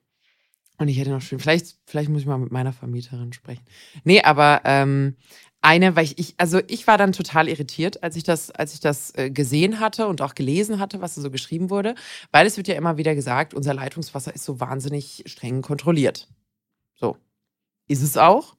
Und 0.76 0.88
ich 0.88 0.98
hätte 0.98 1.10
noch 1.10 1.22
schön, 1.22 1.38
vielleicht, 1.38 1.76
vielleicht 1.86 2.08
muss 2.08 2.22
ich 2.22 2.26
mal 2.26 2.38
mit 2.38 2.50
meiner 2.50 2.72
Vermieterin 2.72 3.32
sprechen. 3.32 3.64
Nee, 4.02 4.22
aber 4.22 4.62
ähm, 4.64 5.16
eine, 5.64 5.96
weil 5.96 6.04
ich, 6.04 6.18
ich, 6.18 6.34
also 6.36 6.60
ich 6.66 6.86
war 6.86 6.98
dann 6.98 7.12
total 7.12 7.48
irritiert, 7.48 8.02
als 8.02 8.16
ich 8.16 8.22
das, 8.22 8.50
als 8.50 8.74
ich 8.74 8.80
das 8.80 9.14
äh, 9.14 9.30
gesehen 9.30 9.80
hatte 9.80 10.08
und 10.08 10.20
auch 10.20 10.34
gelesen 10.34 10.78
hatte, 10.78 11.00
was 11.00 11.14
da 11.14 11.22
so 11.22 11.30
geschrieben 11.30 11.70
wurde, 11.70 11.94
weil 12.32 12.46
es 12.46 12.56
wird 12.56 12.68
ja 12.68 12.74
immer 12.74 12.96
wieder 12.96 13.14
gesagt, 13.14 13.54
unser 13.54 13.72
Leitungswasser 13.72 14.34
ist 14.34 14.44
so 14.44 14.60
wahnsinnig 14.60 15.22
streng 15.26 15.62
kontrolliert. 15.62 16.28
So. 16.94 17.16
Ist 17.88 18.02
es 18.02 18.16
auch? 18.16 18.56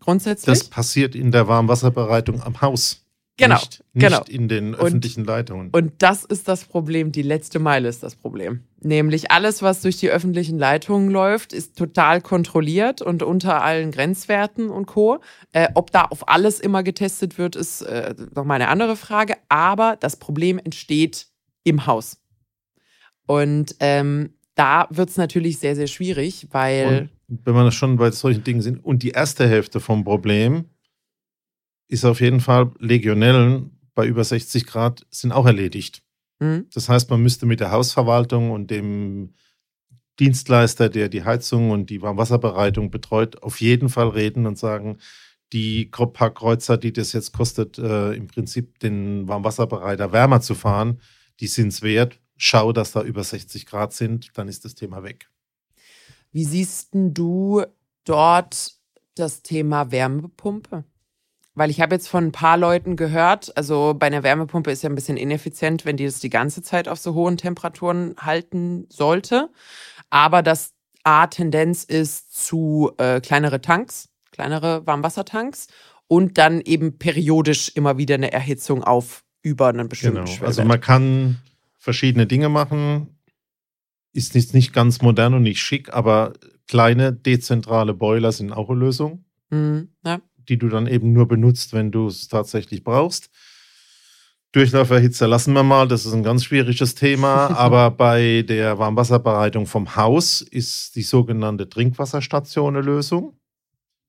Grundsätzlich? 0.00 0.58
Das 0.58 0.68
passiert 0.68 1.14
in 1.14 1.32
der 1.32 1.48
Warmwasserbereitung 1.48 2.42
am 2.42 2.60
Haus. 2.60 3.04
Genau, 3.40 3.54
Nicht, 3.54 3.84
nicht 3.92 4.04
genau. 4.04 4.22
in 4.28 4.48
den 4.48 4.74
Und- 4.74 4.80
öffentlichen 4.80 5.24
Leitungen. 5.24 5.70
Und 5.70 5.92
das 6.02 6.24
ist 6.24 6.48
das 6.48 6.64
Problem, 6.64 7.12
die 7.12 7.22
letzte 7.22 7.60
Meile 7.60 7.88
ist 7.88 8.02
das 8.02 8.16
Problem. 8.16 8.64
Nämlich 8.80 9.30
alles, 9.30 9.62
was 9.62 9.80
durch 9.80 9.96
die 9.96 10.10
öffentlichen 10.10 10.58
Leitungen 10.58 11.08
läuft, 11.08 11.52
ist 11.52 11.76
total 11.76 12.20
kontrolliert 12.20 13.00
und 13.00 13.22
unter 13.22 13.62
allen 13.62 13.92
Grenzwerten 13.92 14.70
und 14.70 14.86
Co. 14.86 15.20
Äh, 15.52 15.68
ob 15.74 15.92
da 15.92 16.06
auf 16.06 16.28
alles 16.28 16.58
immer 16.58 16.82
getestet 16.82 17.38
wird, 17.38 17.54
ist 17.54 17.82
äh, 17.82 18.14
nochmal 18.34 18.56
eine 18.56 18.68
andere 18.70 18.96
Frage. 18.96 19.36
Aber 19.48 19.94
das 20.00 20.16
Problem 20.16 20.58
entsteht 20.58 21.28
im 21.62 21.86
Haus. 21.86 22.18
Und 23.26 23.76
ähm, 23.78 24.34
da 24.56 24.88
wird 24.90 25.10
es 25.10 25.16
natürlich 25.16 25.58
sehr, 25.58 25.76
sehr 25.76 25.86
schwierig, 25.86 26.48
weil. 26.50 26.86
Und 27.02 27.10
wenn 27.28 27.54
wir 27.54 27.70
schon 27.70 27.96
bei 27.96 28.10
solchen 28.10 28.44
Dingen 28.44 28.62
sind, 28.62 28.84
und 28.84 29.02
die 29.02 29.10
erste 29.10 29.46
Hälfte 29.48 29.80
vom 29.80 30.04
Problem 30.04 30.64
ist 31.88 32.04
auf 32.04 32.20
jeden 32.20 32.40
Fall 32.40 32.70
Legionellen 32.78 33.78
bei 33.94 34.06
über 34.06 34.24
60 34.24 34.66
Grad 34.66 35.06
sind 35.10 35.32
auch 35.32 35.46
erledigt. 35.46 36.02
Hm, 36.40 36.66
Das 36.72 36.88
heißt, 36.88 37.10
man 37.10 37.22
müsste 37.22 37.46
mit 37.46 37.60
der 37.60 37.70
Hausverwaltung 37.70 38.50
und 38.50 38.70
dem 38.70 39.34
Dienstleister, 40.18 40.88
der 40.88 41.08
die 41.08 41.24
Heizung 41.24 41.70
und 41.70 41.90
die 41.90 42.02
Warmwasserbereitung 42.02 42.90
betreut, 42.90 43.42
auf 43.42 43.60
jeden 43.60 43.88
Fall 43.88 44.08
reden 44.08 44.46
und 44.46 44.58
sagen, 44.58 44.98
die 45.52 45.86
paar 45.86 46.34
Kreuzer, 46.34 46.76
die 46.76 46.92
das 46.92 47.12
jetzt 47.12 47.32
kostet, 47.32 47.78
äh, 47.78 48.12
im 48.12 48.26
Prinzip 48.26 48.78
den 48.80 49.26
Warmwasserbereiter 49.28 50.12
wärmer 50.12 50.40
zu 50.40 50.54
fahren, 50.54 51.00
die 51.40 51.46
sind 51.46 51.68
es 51.68 51.82
wert. 51.82 52.20
Schau, 52.36 52.72
dass 52.72 52.92
da 52.92 53.02
über 53.02 53.24
60 53.24 53.66
Grad 53.66 53.92
sind, 53.92 54.30
dann 54.34 54.48
ist 54.48 54.64
das 54.64 54.74
Thema 54.74 55.02
weg. 55.02 55.28
Wie 56.32 56.44
siehst 56.44 56.94
denn 56.94 57.14
du 57.14 57.62
dort 58.04 58.72
das 59.14 59.42
Thema 59.42 59.90
Wärmepumpe? 59.90 60.84
Weil 61.54 61.70
ich 61.70 61.80
habe 61.80 61.96
jetzt 61.96 62.08
von 62.08 62.26
ein 62.26 62.32
paar 62.32 62.56
Leuten 62.56 62.94
gehört, 62.94 63.56
also 63.56 63.94
bei 63.98 64.06
einer 64.06 64.22
Wärmepumpe 64.22 64.70
ist 64.70 64.82
ja 64.82 64.88
ein 64.88 64.94
bisschen 64.94 65.16
ineffizient, 65.16 65.84
wenn 65.84 65.96
die 65.96 66.04
das 66.04 66.20
die 66.20 66.30
ganze 66.30 66.62
Zeit 66.62 66.86
auf 66.86 67.00
so 67.00 67.14
hohen 67.14 67.36
Temperaturen 67.36 68.14
halten 68.20 68.86
sollte. 68.90 69.50
Aber 70.08 70.42
das 70.42 70.74
A 71.02 71.26
Tendenz 71.26 71.82
ist 71.82 72.46
zu 72.46 72.92
äh, 72.98 73.20
kleinere 73.20 73.60
Tanks, 73.60 74.08
kleinere 74.30 74.86
Warmwassertanks 74.86 75.66
und 76.06 76.38
dann 76.38 76.60
eben 76.60 76.98
periodisch 76.98 77.72
immer 77.74 77.98
wieder 77.98 78.14
eine 78.14 78.30
Erhitzung 78.32 78.84
auf 78.84 79.24
über 79.42 79.68
einen 79.68 79.88
bestimmten 79.88 80.16
Genau. 80.16 80.26
Schwellwert. 80.26 80.46
Also 80.48 80.64
man 80.64 80.80
kann 80.80 81.38
verschiedene 81.78 82.26
Dinge 82.26 82.48
machen. 82.48 83.17
Ist 84.12 84.34
nicht, 84.34 84.54
nicht 84.54 84.72
ganz 84.72 85.02
modern 85.02 85.34
und 85.34 85.42
nicht 85.42 85.60
schick, 85.60 85.92
aber 85.92 86.32
kleine 86.66 87.12
dezentrale 87.12 87.94
Boiler 87.94 88.32
sind 88.32 88.52
auch 88.52 88.70
eine 88.70 88.78
Lösung, 88.78 89.24
Mhm, 89.50 89.88
ja. 90.04 90.20
die 90.48 90.58
du 90.58 90.68
dann 90.68 90.86
eben 90.86 91.12
nur 91.12 91.26
benutzt, 91.28 91.72
wenn 91.72 91.90
du 91.90 92.06
es 92.06 92.28
tatsächlich 92.28 92.84
brauchst. 92.84 93.30
Durchlauferhitzer 94.52 95.28
lassen 95.28 95.52
wir 95.52 95.62
mal, 95.62 95.86
das 95.88 96.06
ist 96.06 96.14
ein 96.14 96.22
ganz 96.22 96.44
schwieriges 96.44 96.94
Thema, 96.94 97.48
aber 97.56 97.90
bei 97.90 98.42
der 98.48 98.78
Warmwasserbereitung 98.78 99.66
vom 99.66 99.94
Haus 99.94 100.40
ist 100.40 100.96
die 100.96 101.02
sogenannte 101.02 101.68
Trinkwasserstation 101.68 102.74
eine 102.76 102.84
Lösung. 102.84 103.38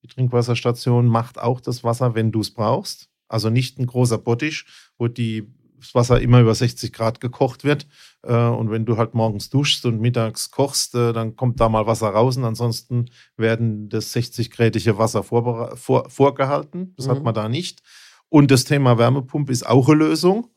Die 0.01 0.07
Trinkwasserstation 0.07 1.07
macht 1.07 1.37
auch 1.39 1.59
das 1.59 1.83
Wasser, 1.83 2.15
wenn 2.15 2.31
du 2.31 2.39
es 2.39 2.51
brauchst. 2.51 3.09
Also 3.27 3.49
nicht 3.49 3.77
ein 3.79 3.85
großer 3.85 4.17
Bottich, 4.17 4.65
wo 4.97 5.07
die, 5.09 5.53
das 5.79 5.95
Wasser 5.95 6.19
immer 6.21 6.39
über 6.41 6.53
60 6.55 6.93
Grad 6.93 7.19
gekocht 7.21 7.63
wird. 7.63 7.87
Äh, 8.23 8.33
und 8.35 8.69
wenn 8.71 8.85
du 8.85 8.97
halt 8.97 9.13
morgens 9.13 9.49
duschst 9.49 9.85
und 9.85 9.99
mittags 10.01 10.51
kochst, 10.51 10.95
äh, 10.95 11.13
dann 11.13 11.35
kommt 11.35 11.59
da 11.59 11.69
mal 11.69 11.87
Wasser 11.87 12.09
raus. 12.09 12.37
Und 12.37 12.45
ansonsten 12.45 13.05
werden 13.37 13.89
das 13.89 14.13
60-grädige 14.15 14.97
Wasser 14.97 15.23
vor, 15.23 15.75
vorgehalten. 16.09 16.93
Das 16.97 17.07
hat 17.07 17.19
Mhm. 17.19 17.23
man 17.23 17.33
da 17.33 17.49
nicht. 17.49 17.81
Und 18.29 18.51
das 18.51 18.63
Thema 18.63 18.97
Wärmepumpe 18.97 19.51
ist 19.51 19.65
auch 19.65 19.87
eine 19.89 19.97
Lösung. 19.97 20.47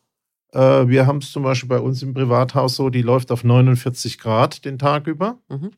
Äh, 0.53 0.89
wir 0.89 1.07
haben 1.07 1.19
es 1.19 1.33
zum 1.33 1.43
Beispiel 1.43 1.69
bei 1.69 1.79
uns 1.81 2.03
im 2.03 2.13
Privathaus 2.15 2.77
so, 2.77 2.91
die 2.91 3.03
läuft 3.03 3.33
auf 3.33 3.45
49 3.45 4.19
Grad 4.19 4.65
den 4.65 4.79
Tag 4.79 5.07
über. 5.07 5.39
Mhm. 5.49 5.71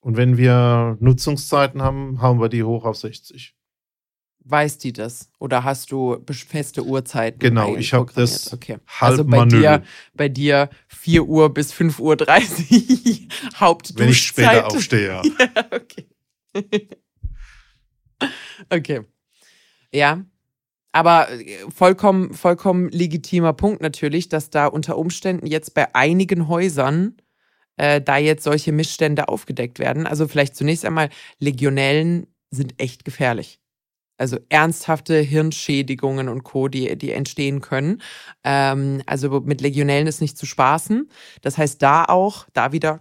Und 0.00 0.16
wenn 0.16 0.36
wir 0.36 0.96
Nutzungszeiten 1.00 1.80
haben, 1.82 2.20
hauen 2.22 2.40
wir 2.40 2.48
die 2.48 2.64
hoch 2.64 2.84
auf 2.84 2.96
60. 2.96 3.54
Weiß 4.44 4.78
die 4.78 4.92
das? 4.92 5.30
Oder 5.38 5.62
hast 5.62 5.92
du 5.92 6.18
feste 6.26 6.84
Uhrzeiten? 6.84 7.38
Genau, 7.38 7.76
ich 7.76 7.92
habe 7.92 8.10
das 8.12 8.52
Okay. 8.52 8.78
halb 8.88 9.10
Also 9.12 9.24
bei 9.24 9.38
manuell. 9.38 9.60
dir, 9.60 9.82
bei 10.14 10.28
dir 10.28 10.68
4 10.88 11.24
Uhr 11.24 11.54
bis 11.54 11.72
5.30 11.72 12.00
Uhr 12.00 12.16
Hauptduschzeit. 13.60 13.98
Wenn 14.00 14.08
ich 14.08 14.22
später 14.22 14.66
aufstehe, 14.66 15.06
ja. 15.08 15.22
Ja, 15.38 15.64
okay. 15.70 16.06
okay. 18.70 19.00
Ja. 19.92 20.24
Aber 20.92 21.30
äh, 21.30 21.58
vollkommen, 21.74 22.34
vollkommen 22.34 22.90
legitimer 22.90 23.52
Punkt 23.54 23.80
natürlich, 23.80 24.28
dass 24.28 24.50
da 24.50 24.66
unter 24.66 24.98
Umständen 24.98 25.46
jetzt 25.46 25.72
bei 25.74 25.94
einigen 25.94 26.48
Häusern 26.48 27.16
äh, 27.76 28.00
da 28.00 28.18
jetzt 28.18 28.44
solche 28.44 28.72
Missstände 28.72 29.28
aufgedeckt 29.28 29.78
werden. 29.78 30.06
Also 30.06 30.28
vielleicht 30.28 30.54
zunächst 30.56 30.84
einmal, 30.84 31.08
Legionellen 31.38 32.26
sind 32.50 32.74
echt 32.78 33.04
gefährlich. 33.06 33.61
Also 34.22 34.38
ernsthafte 34.50 35.18
Hirnschädigungen 35.18 36.28
und 36.28 36.44
Co., 36.44 36.68
die, 36.68 36.96
die 36.96 37.10
entstehen 37.10 37.60
können. 37.60 38.00
Ähm, 38.44 39.02
also 39.06 39.40
mit 39.40 39.60
Legionellen 39.60 40.06
ist 40.06 40.20
nicht 40.20 40.38
zu 40.38 40.46
spaßen. 40.46 41.10
Das 41.40 41.58
heißt, 41.58 41.82
da 41.82 42.04
auch, 42.04 42.46
da 42.52 42.70
wieder 42.70 43.00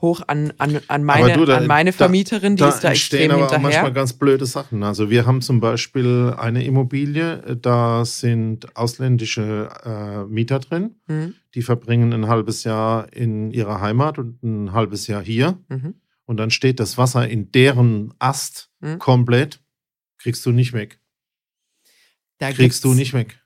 hoch 0.00 0.22
an, 0.26 0.52
an, 0.58 0.80
an, 0.88 1.04
meine, 1.04 1.34
du, 1.34 1.44
da- 1.44 1.58
an 1.58 1.66
meine 1.66 1.90
da- 1.92 1.96
Vermieterin, 1.98 2.56
die 2.56 2.62
da 2.62 2.70
ist 2.70 2.80
da 2.82 2.88
entstehen 2.88 3.30
extrem 3.30 3.30
aber 3.42 3.46
auch 3.46 3.50
manchmal 3.52 3.72
hinterher. 3.72 3.92
ganz 3.92 4.14
blöde 4.14 4.46
Sachen. 4.46 4.82
Also 4.82 5.10
wir 5.10 5.26
haben 5.26 5.42
zum 5.42 5.60
Beispiel 5.60 6.34
eine 6.36 6.64
Immobilie, 6.64 7.56
da 7.60 8.04
sind 8.04 8.74
ausländische 8.76 9.68
äh, 9.84 10.24
Mieter 10.32 10.58
drin, 10.60 10.96
Mhm. 11.06 11.34
die 11.54 11.62
verbringen 11.62 12.12
ein 12.14 12.26
halbes 12.26 12.64
Jahr 12.64 13.12
in 13.12 13.50
ihrer 13.50 13.80
Heimat 13.82 14.18
und 14.18 14.42
ein 14.42 14.72
halbes 14.72 15.06
Jahr 15.08 15.22
hier. 15.22 15.58
Mhm. 15.68 15.94
Und 16.24 16.36
dann 16.38 16.50
steht 16.50 16.80
das 16.80 16.96
Wasser 16.98 17.28
in 17.28 17.52
deren 17.52 18.12
Ast 18.18 18.70
Mhm. 18.80 18.98
komplett, 18.98 19.60
kriegst 20.22 20.44
du 20.46 20.52
nicht 20.52 20.72
weg. 20.72 20.98
Da 22.38 22.50
Kriegst 22.52 22.84
du 22.84 22.94
nicht 22.94 23.12
weg. 23.12 23.38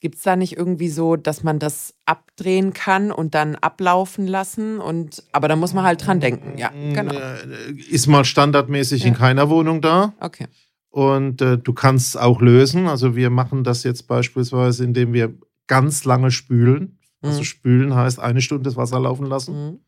Gibt's 0.00 0.22
da 0.22 0.34
nicht 0.34 0.56
irgendwie 0.56 0.88
so, 0.88 1.16
dass 1.16 1.42
man 1.42 1.58
das 1.58 1.94
abdrehen 2.06 2.72
kann 2.72 3.12
und 3.12 3.34
dann 3.34 3.54
ablaufen 3.56 4.26
lassen? 4.26 4.78
Und 4.80 5.22
aber 5.32 5.46
da 5.46 5.56
muss 5.56 5.74
man 5.74 5.84
halt 5.84 6.04
dran 6.06 6.20
denken. 6.20 6.56
Ja, 6.56 6.70
genau. 6.70 7.12
Äh, 7.14 7.72
Ist 7.90 8.06
mal 8.06 8.24
standardmäßig 8.24 9.04
in 9.04 9.12
Ja. 9.12 9.18
keiner 9.18 9.50
Wohnung 9.50 9.82
da. 9.82 10.14
Okay. 10.20 10.46
Und 10.88 11.42
äh, 11.42 11.58
du 11.58 11.72
kannst 11.74 12.08
es 12.08 12.16
auch 12.16 12.40
lösen. 12.40 12.86
Also 12.88 13.14
wir 13.14 13.28
machen 13.30 13.62
das 13.62 13.82
jetzt 13.84 14.08
beispielsweise, 14.08 14.84
indem 14.84 15.12
wir 15.12 15.34
ganz 15.66 16.04
lange 16.04 16.30
spülen. 16.30 16.98
Also 17.20 17.40
Mhm. 17.40 17.44
spülen 17.44 17.94
heißt 17.94 18.18
eine 18.18 18.40
Stunde 18.40 18.64
das 18.64 18.76
Wasser 18.76 18.98
laufen 18.98 19.26
lassen, 19.26 19.54
Mhm. 19.72 19.80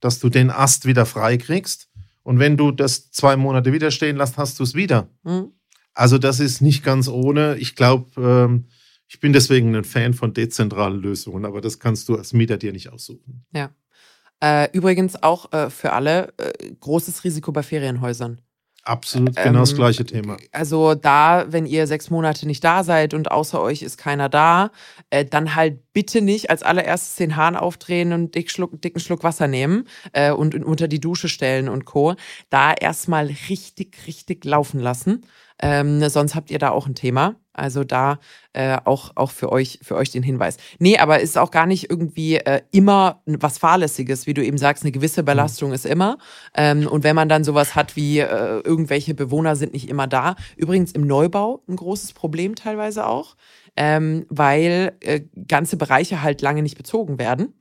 dass 0.00 0.18
du 0.18 0.28
den 0.28 0.50
Ast 0.50 0.84
wieder 0.84 1.06
frei 1.06 1.36
kriegst. 1.36 1.88
Und 2.24 2.40
wenn 2.40 2.56
du 2.56 2.72
das 2.72 3.12
zwei 3.12 3.36
Monate 3.36 3.72
wieder 3.72 3.92
stehen 3.92 4.16
lässt, 4.16 4.36
hast 4.36 4.58
du 4.58 4.64
es 4.64 4.74
wieder. 4.74 5.08
Mhm. 5.22 5.52
Also 5.94 6.18
das 6.18 6.40
ist 6.40 6.60
nicht 6.60 6.84
ganz 6.84 7.08
ohne. 7.08 7.56
Ich 7.58 7.76
glaube, 7.76 8.20
ähm, 8.20 8.66
ich 9.08 9.20
bin 9.20 9.32
deswegen 9.32 9.74
ein 9.74 9.84
Fan 9.84 10.14
von 10.14 10.34
dezentralen 10.34 11.00
Lösungen, 11.00 11.44
aber 11.44 11.60
das 11.60 11.78
kannst 11.78 12.08
du 12.08 12.16
als 12.16 12.32
Mieter 12.32 12.58
dir 12.58 12.72
nicht 12.72 12.90
aussuchen. 12.90 13.44
Äh, 14.42 14.70
übrigens 14.72 15.22
auch 15.22 15.52
äh, 15.52 15.68
für 15.68 15.92
alle 15.92 16.32
äh, 16.38 16.72
großes 16.80 17.24
Risiko 17.24 17.52
bei 17.52 17.62
Ferienhäusern. 17.62 18.40
Absolut 18.84 19.34
Ähm, 19.36 19.44
genau 19.44 19.60
das 19.60 19.74
gleiche 19.74 20.04
Thema. 20.04 20.36
Also 20.52 20.94
da, 20.94 21.46
wenn 21.48 21.66
ihr 21.66 21.86
sechs 21.86 22.10
Monate 22.10 22.46
nicht 22.46 22.64
da 22.64 22.82
seid 22.82 23.14
und 23.14 23.30
außer 23.30 23.60
euch 23.60 23.82
ist 23.82 23.98
keiner 23.98 24.28
da, 24.28 24.70
äh, 25.10 25.24
dann 25.24 25.54
halt 25.54 25.92
bitte 25.92 26.22
nicht 26.22 26.50
als 26.50 26.62
allererstes 26.62 27.16
den 27.16 27.36
Hahn 27.36 27.56
aufdrehen 27.56 28.12
und 28.12 28.34
dick 28.34 28.50
Schluck, 28.50 28.80
dicken 28.80 29.00
Schluck 29.00 29.22
Wasser 29.22 29.48
nehmen 29.48 29.86
äh, 30.12 30.30
und 30.32 30.54
unter 30.54 30.88
die 30.88 31.00
Dusche 31.00 31.28
stellen 31.28 31.68
und 31.68 31.84
Co. 31.84 32.14
Da 32.48 32.72
erstmal 32.72 33.26
richtig, 33.48 34.06
richtig 34.06 34.44
laufen 34.44 34.80
lassen. 34.80 35.26
Ähm, 35.62 36.08
sonst 36.08 36.34
habt 36.34 36.50
ihr 36.50 36.58
da 36.58 36.70
auch 36.70 36.86
ein 36.86 36.94
Thema. 36.94 37.36
Also 37.60 37.84
da 37.84 38.18
äh, 38.52 38.78
auch, 38.84 39.12
auch 39.14 39.30
für 39.30 39.52
euch, 39.52 39.78
für 39.82 39.94
euch 39.94 40.10
den 40.10 40.22
Hinweis. 40.22 40.56
Nee, 40.78 40.98
aber 40.98 41.20
ist 41.20 41.36
auch 41.36 41.50
gar 41.50 41.66
nicht 41.66 41.90
irgendwie 41.90 42.36
äh, 42.36 42.62
immer 42.72 43.22
was 43.26 43.58
Fahrlässiges, 43.58 44.26
wie 44.26 44.34
du 44.34 44.44
eben 44.44 44.58
sagst, 44.58 44.82
eine 44.82 44.92
gewisse 44.92 45.22
Belastung 45.22 45.72
ist 45.72 45.86
immer. 45.86 46.16
Ähm, 46.54 46.86
und 46.86 47.04
wenn 47.04 47.14
man 47.14 47.28
dann 47.28 47.44
sowas 47.44 47.74
hat 47.74 47.96
wie 47.96 48.18
äh, 48.18 48.60
irgendwelche 48.60 49.14
Bewohner 49.14 49.56
sind 49.56 49.74
nicht 49.74 49.88
immer 49.88 50.06
da. 50.06 50.36
Übrigens 50.56 50.92
im 50.92 51.06
Neubau 51.06 51.62
ein 51.68 51.76
großes 51.76 52.14
Problem 52.14 52.54
teilweise 52.54 53.06
auch, 53.06 53.36
ähm, 53.76 54.24
weil 54.30 54.96
äh, 55.00 55.20
ganze 55.46 55.76
Bereiche 55.76 56.22
halt 56.22 56.40
lange 56.40 56.62
nicht 56.62 56.78
bezogen 56.78 57.18
werden. 57.18 57.54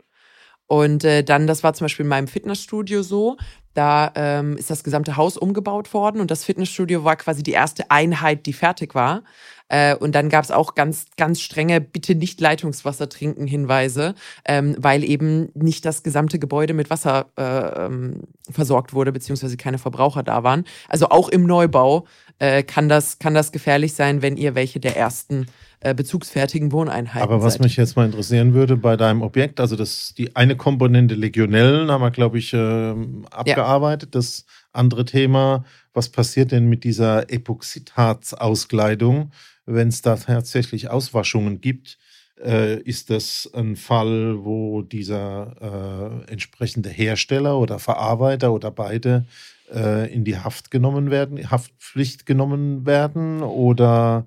Und 0.69 1.03
äh, 1.03 1.23
dann, 1.23 1.47
das 1.47 1.63
war 1.63 1.73
zum 1.73 1.85
Beispiel 1.85 2.03
in 2.03 2.09
meinem 2.09 2.27
Fitnessstudio 2.27 3.01
so, 3.01 3.38
Da 3.73 4.11
ähm, 4.15 4.55
ist 4.55 4.69
das 4.69 4.83
gesamte 4.83 5.17
Haus 5.17 5.35
umgebaut 5.35 5.93
worden 5.95 6.21
und 6.21 6.29
das 6.29 6.43
Fitnessstudio 6.43 7.03
war 7.03 7.15
quasi 7.15 7.41
die 7.41 7.53
erste 7.53 7.89
Einheit, 7.89 8.45
die 8.45 8.53
fertig 8.53 8.93
war. 8.93 9.23
Äh, 9.67 9.95
und 9.95 10.13
dann 10.13 10.29
gab 10.29 10.43
es 10.43 10.51
auch 10.51 10.75
ganz, 10.75 11.05
ganz 11.17 11.41
strenge 11.41 11.81
Bitte 11.81 12.13
nicht 12.13 12.39
Leitungswasser 12.39 13.09
trinken 13.09 13.47
Hinweise, 13.47 14.13
ähm, 14.45 14.75
weil 14.77 15.03
eben 15.03 15.49
nicht 15.55 15.85
das 15.85 16.03
gesamte 16.03 16.38
Gebäude 16.38 16.75
mit 16.75 16.91
Wasser 16.91 17.27
äh, 17.35 17.85
ähm, 17.85 18.23
versorgt 18.51 18.93
wurde, 18.93 19.11
beziehungsweise 19.11 19.57
keine 19.57 19.79
Verbraucher 19.79 20.21
da 20.21 20.43
waren. 20.43 20.65
Also 20.88 21.09
auch 21.09 21.29
im 21.29 21.45
Neubau 21.45 22.05
äh, 22.38 22.61
kann, 22.61 22.89
das, 22.89 23.17
kann 23.17 23.33
das 23.33 23.51
gefährlich 23.51 23.93
sein, 23.93 24.21
wenn 24.21 24.38
ihr 24.38 24.53
welche 24.53 24.79
der 24.79 24.97
ersten 24.97 25.47
äh, 25.81 25.93
bezugsfertigen 25.93 26.71
Wohneinheiten. 26.71 27.21
Aber 27.21 27.41
was 27.41 27.53
seid. 27.53 27.63
mich 27.63 27.77
jetzt 27.77 27.95
mal 27.95 28.05
interessieren 28.05 28.53
würde 28.53 28.75
bei 28.75 28.98
deinem 28.98 29.21
Objekt, 29.21 29.59
also 29.59 29.75
das 29.75 30.13
die 30.13 30.36
eine 30.36 30.57
Komponente 30.57 31.15
Legionellen 31.15 31.89
haben 31.89 32.01
wir, 32.01 32.12
glaube 32.12 32.38
ich, 32.38 32.53
äh, 32.53 32.95
abgearbeitet. 33.31 34.13
Ja. 34.13 34.19
Das 34.19 34.45
andere 34.74 35.05
Thema, 35.05 35.63
was 35.93 36.09
passiert 36.09 36.51
denn 36.51 36.67
mit 36.67 36.83
dieser 36.83 37.31
Epoxidharzauskleidung, 37.31 39.31
wenn 39.65 39.88
es 39.88 40.01
da 40.01 40.17
tatsächlich 40.17 40.89
Auswaschungen 40.89 41.62
gibt? 41.62 41.98
Äh, 42.43 42.81
ist 42.81 43.09
das 43.09 43.50
ein 43.53 43.75
Fall, 43.75 44.45
wo 44.45 44.81
dieser 44.81 46.24
äh, 46.27 46.31
entsprechende 46.31 46.89
Hersteller 46.89 47.57
oder 47.57 47.79
Verarbeiter 47.79 48.53
oder 48.53 48.71
beide 48.71 49.25
äh, 49.74 50.13
in 50.13 50.24
die 50.24 50.38
Haft 50.38 50.71
genommen 50.71 51.12
werden, 51.12 51.51
Haftpflicht 51.51 52.25
genommen 52.25 52.86
werden 52.86 53.43
oder 53.43 54.25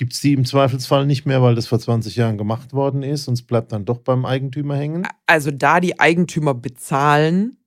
gibt 0.00 0.14
es 0.14 0.20
die 0.22 0.32
im 0.32 0.46
Zweifelsfall 0.46 1.04
nicht 1.04 1.26
mehr, 1.26 1.42
weil 1.42 1.54
das 1.54 1.66
vor 1.66 1.78
20 1.78 2.16
Jahren 2.16 2.38
gemacht 2.38 2.72
worden 2.72 3.02
ist 3.02 3.28
und 3.28 3.34
es 3.34 3.42
bleibt 3.42 3.70
dann 3.70 3.84
doch 3.84 3.98
beim 3.98 4.24
Eigentümer 4.24 4.74
hängen? 4.74 5.06
Also 5.26 5.50
da 5.50 5.78
die 5.78 6.00
Eigentümer 6.00 6.54
bezahlen, 6.54 7.58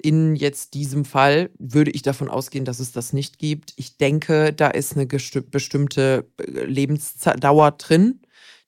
in 0.00 0.34
jetzt 0.34 0.72
diesem 0.72 1.04
Fall 1.04 1.50
würde 1.58 1.90
ich 1.90 2.00
davon 2.00 2.30
ausgehen, 2.30 2.64
dass 2.64 2.80
es 2.80 2.92
das 2.92 3.12
nicht 3.12 3.38
gibt. 3.38 3.74
Ich 3.76 3.98
denke, 3.98 4.54
da 4.54 4.68
ist 4.68 4.96
eine 4.96 5.04
bestimmte 5.06 6.24
äh, 6.38 6.64
Lebensdauer 6.64 7.72
drin. 7.72 8.22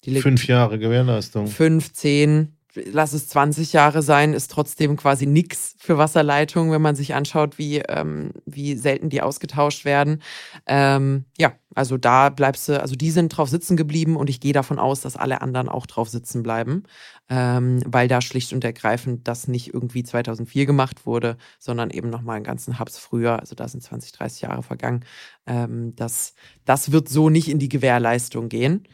fünf 0.04 0.46
Jahre 0.46 0.78
Gewährleistung. 0.78 1.46
Fünf, 1.46 1.94
zehn, 1.94 2.58
lass 2.74 3.12
es 3.12 3.28
20 3.28 3.72
Jahre 3.72 4.02
sein, 4.02 4.32
ist 4.32 4.50
trotzdem 4.50 4.96
quasi 4.96 5.26
nichts 5.26 5.76
für 5.78 5.98
Wasserleitungen, 5.98 6.72
wenn 6.72 6.82
man 6.82 6.96
sich 6.96 7.14
anschaut, 7.14 7.58
wie, 7.58 7.78
ähm, 7.78 8.32
wie 8.46 8.76
selten 8.76 9.10
die 9.10 9.22
ausgetauscht 9.22 9.84
werden. 9.84 10.22
Ähm, 10.66 11.24
ja, 11.38 11.52
also 11.74 11.96
da 11.98 12.28
bleibst 12.28 12.68
du, 12.68 12.80
also 12.80 12.94
die 12.94 13.10
sind 13.10 13.30
drauf 13.30 13.48
sitzen 13.48 13.76
geblieben 13.76 14.16
und 14.16 14.30
ich 14.30 14.40
gehe 14.40 14.52
davon 14.52 14.78
aus, 14.78 15.00
dass 15.00 15.16
alle 15.16 15.40
anderen 15.42 15.68
auch 15.68 15.86
drauf 15.86 16.08
sitzen 16.08 16.42
bleiben, 16.42 16.84
ähm, 17.28 17.82
weil 17.86 18.08
da 18.08 18.20
schlicht 18.20 18.52
und 18.52 18.64
ergreifend 18.64 19.26
das 19.26 19.48
nicht 19.48 19.74
irgendwie 19.74 20.04
2004 20.04 20.66
gemacht 20.66 21.06
wurde, 21.06 21.36
sondern 21.58 21.90
eben 21.90 22.10
nochmal 22.10 22.36
einen 22.36 22.44
ganzen 22.44 22.78
Hubs 22.78 22.98
früher, 22.98 23.40
also 23.40 23.54
da 23.54 23.66
sind 23.68 23.82
20, 23.82 24.12
30 24.12 24.42
Jahre 24.42 24.62
vergangen. 24.62 25.04
Ähm, 25.46 25.94
das, 25.96 26.34
das 26.64 26.92
wird 26.92 27.08
so 27.08 27.28
nicht 27.28 27.48
in 27.48 27.58
die 27.58 27.68
Gewährleistung 27.68 28.48
gehen. 28.48 28.86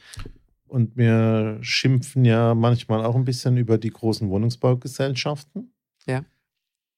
Und 0.70 0.96
wir 0.96 1.58
schimpfen 1.62 2.24
ja 2.24 2.54
manchmal 2.54 3.04
auch 3.04 3.16
ein 3.16 3.24
bisschen 3.24 3.56
über 3.56 3.76
die 3.76 3.90
großen 3.90 4.28
Wohnungsbaugesellschaften. 4.28 5.74
Ja. 6.06 6.24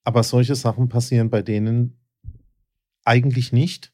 Aber 0.03 0.21
solche 0.21 0.53
Sachen 0.53 0.89
passieren 0.89 1.31
bei 1.31 1.41
denen 1.41 1.99
eigentlich 3.03 3.51
nicht, 3.51 3.92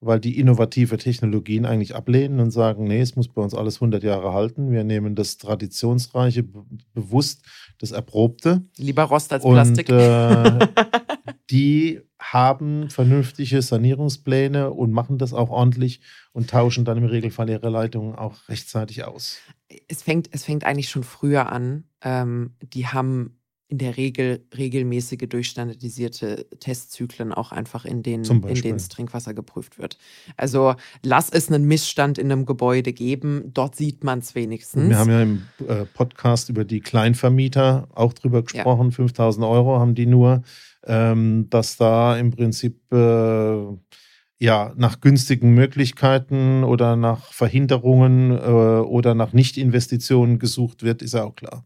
weil 0.00 0.20
die 0.20 0.38
innovative 0.38 0.96
Technologien 0.96 1.66
eigentlich 1.66 1.94
ablehnen 1.94 2.40
und 2.40 2.50
sagen, 2.50 2.84
nee, 2.84 3.00
es 3.00 3.16
muss 3.16 3.28
bei 3.28 3.42
uns 3.42 3.54
alles 3.54 3.76
100 3.76 4.02
Jahre 4.02 4.32
halten. 4.32 4.70
Wir 4.70 4.84
nehmen 4.84 5.14
das 5.14 5.38
Traditionsreiche 5.38 6.44
bewusst, 6.94 7.44
das 7.78 7.90
Erprobte. 7.90 8.62
Lieber 8.76 9.04
Rost 9.04 9.32
als 9.32 9.42
Plastik. 9.42 9.88
Und, 9.88 9.98
äh, 9.98 10.68
die 11.50 12.00
haben 12.20 12.90
vernünftige 12.90 13.62
Sanierungspläne 13.62 14.70
und 14.70 14.92
machen 14.92 15.18
das 15.18 15.32
auch 15.32 15.50
ordentlich 15.50 16.00
und 16.32 16.50
tauschen 16.50 16.84
dann 16.84 16.98
im 16.98 17.04
Regelfall 17.04 17.48
ihre 17.48 17.70
Leitungen 17.70 18.14
auch 18.14 18.48
rechtzeitig 18.48 19.04
aus. 19.04 19.38
Es 19.88 20.02
fängt, 20.02 20.28
es 20.32 20.44
fängt 20.44 20.64
eigentlich 20.64 20.90
schon 20.90 21.04
früher 21.04 21.50
an. 21.50 21.84
Ähm, 22.02 22.54
die 22.60 22.86
haben 22.86 23.37
in 23.68 23.78
der 23.78 23.96
Regel 23.96 24.44
regelmäßige 24.56 25.28
durchstandardisierte 25.28 26.46
Testzyklen 26.58 27.32
auch 27.32 27.52
einfach 27.52 27.84
in 27.84 28.02
denen, 28.02 28.24
in 28.24 28.54
denen 28.54 28.78
das 28.78 28.88
Trinkwasser 28.88 29.34
geprüft 29.34 29.78
wird. 29.78 29.98
Also 30.36 30.74
lass 31.02 31.28
es 31.28 31.50
einen 31.50 31.66
Missstand 31.66 32.18
in 32.18 32.32
einem 32.32 32.46
Gebäude 32.46 32.92
geben, 32.92 33.50
dort 33.52 33.76
sieht 33.76 34.04
man 34.04 34.20
es 34.20 34.34
wenigstens. 34.34 34.88
Wir 34.88 34.98
haben 34.98 35.10
ja 35.10 35.22
im 35.22 35.42
äh, 35.68 35.84
Podcast 35.84 36.48
über 36.48 36.64
die 36.64 36.80
Kleinvermieter 36.80 37.88
auch 37.94 38.14
drüber 38.14 38.42
gesprochen, 38.42 38.88
ja. 38.88 38.92
5000 38.92 39.44
Euro 39.44 39.78
haben 39.78 39.94
die 39.94 40.06
nur 40.06 40.42
ähm, 40.86 41.48
dass 41.50 41.76
da 41.76 42.16
im 42.16 42.30
Prinzip 42.30 42.80
äh, 42.92 43.66
ja 44.38 44.72
nach 44.76 45.00
günstigen 45.00 45.52
Möglichkeiten 45.52 46.64
oder 46.64 46.96
nach 46.96 47.32
Verhinderungen 47.32 48.30
äh, 48.30 48.34
oder 48.34 49.14
nach 49.14 49.32
Nichtinvestitionen 49.32 50.38
gesucht 50.38 50.82
wird, 50.82 51.02
ist 51.02 51.14
ja 51.14 51.24
auch 51.24 51.36
klar. 51.36 51.64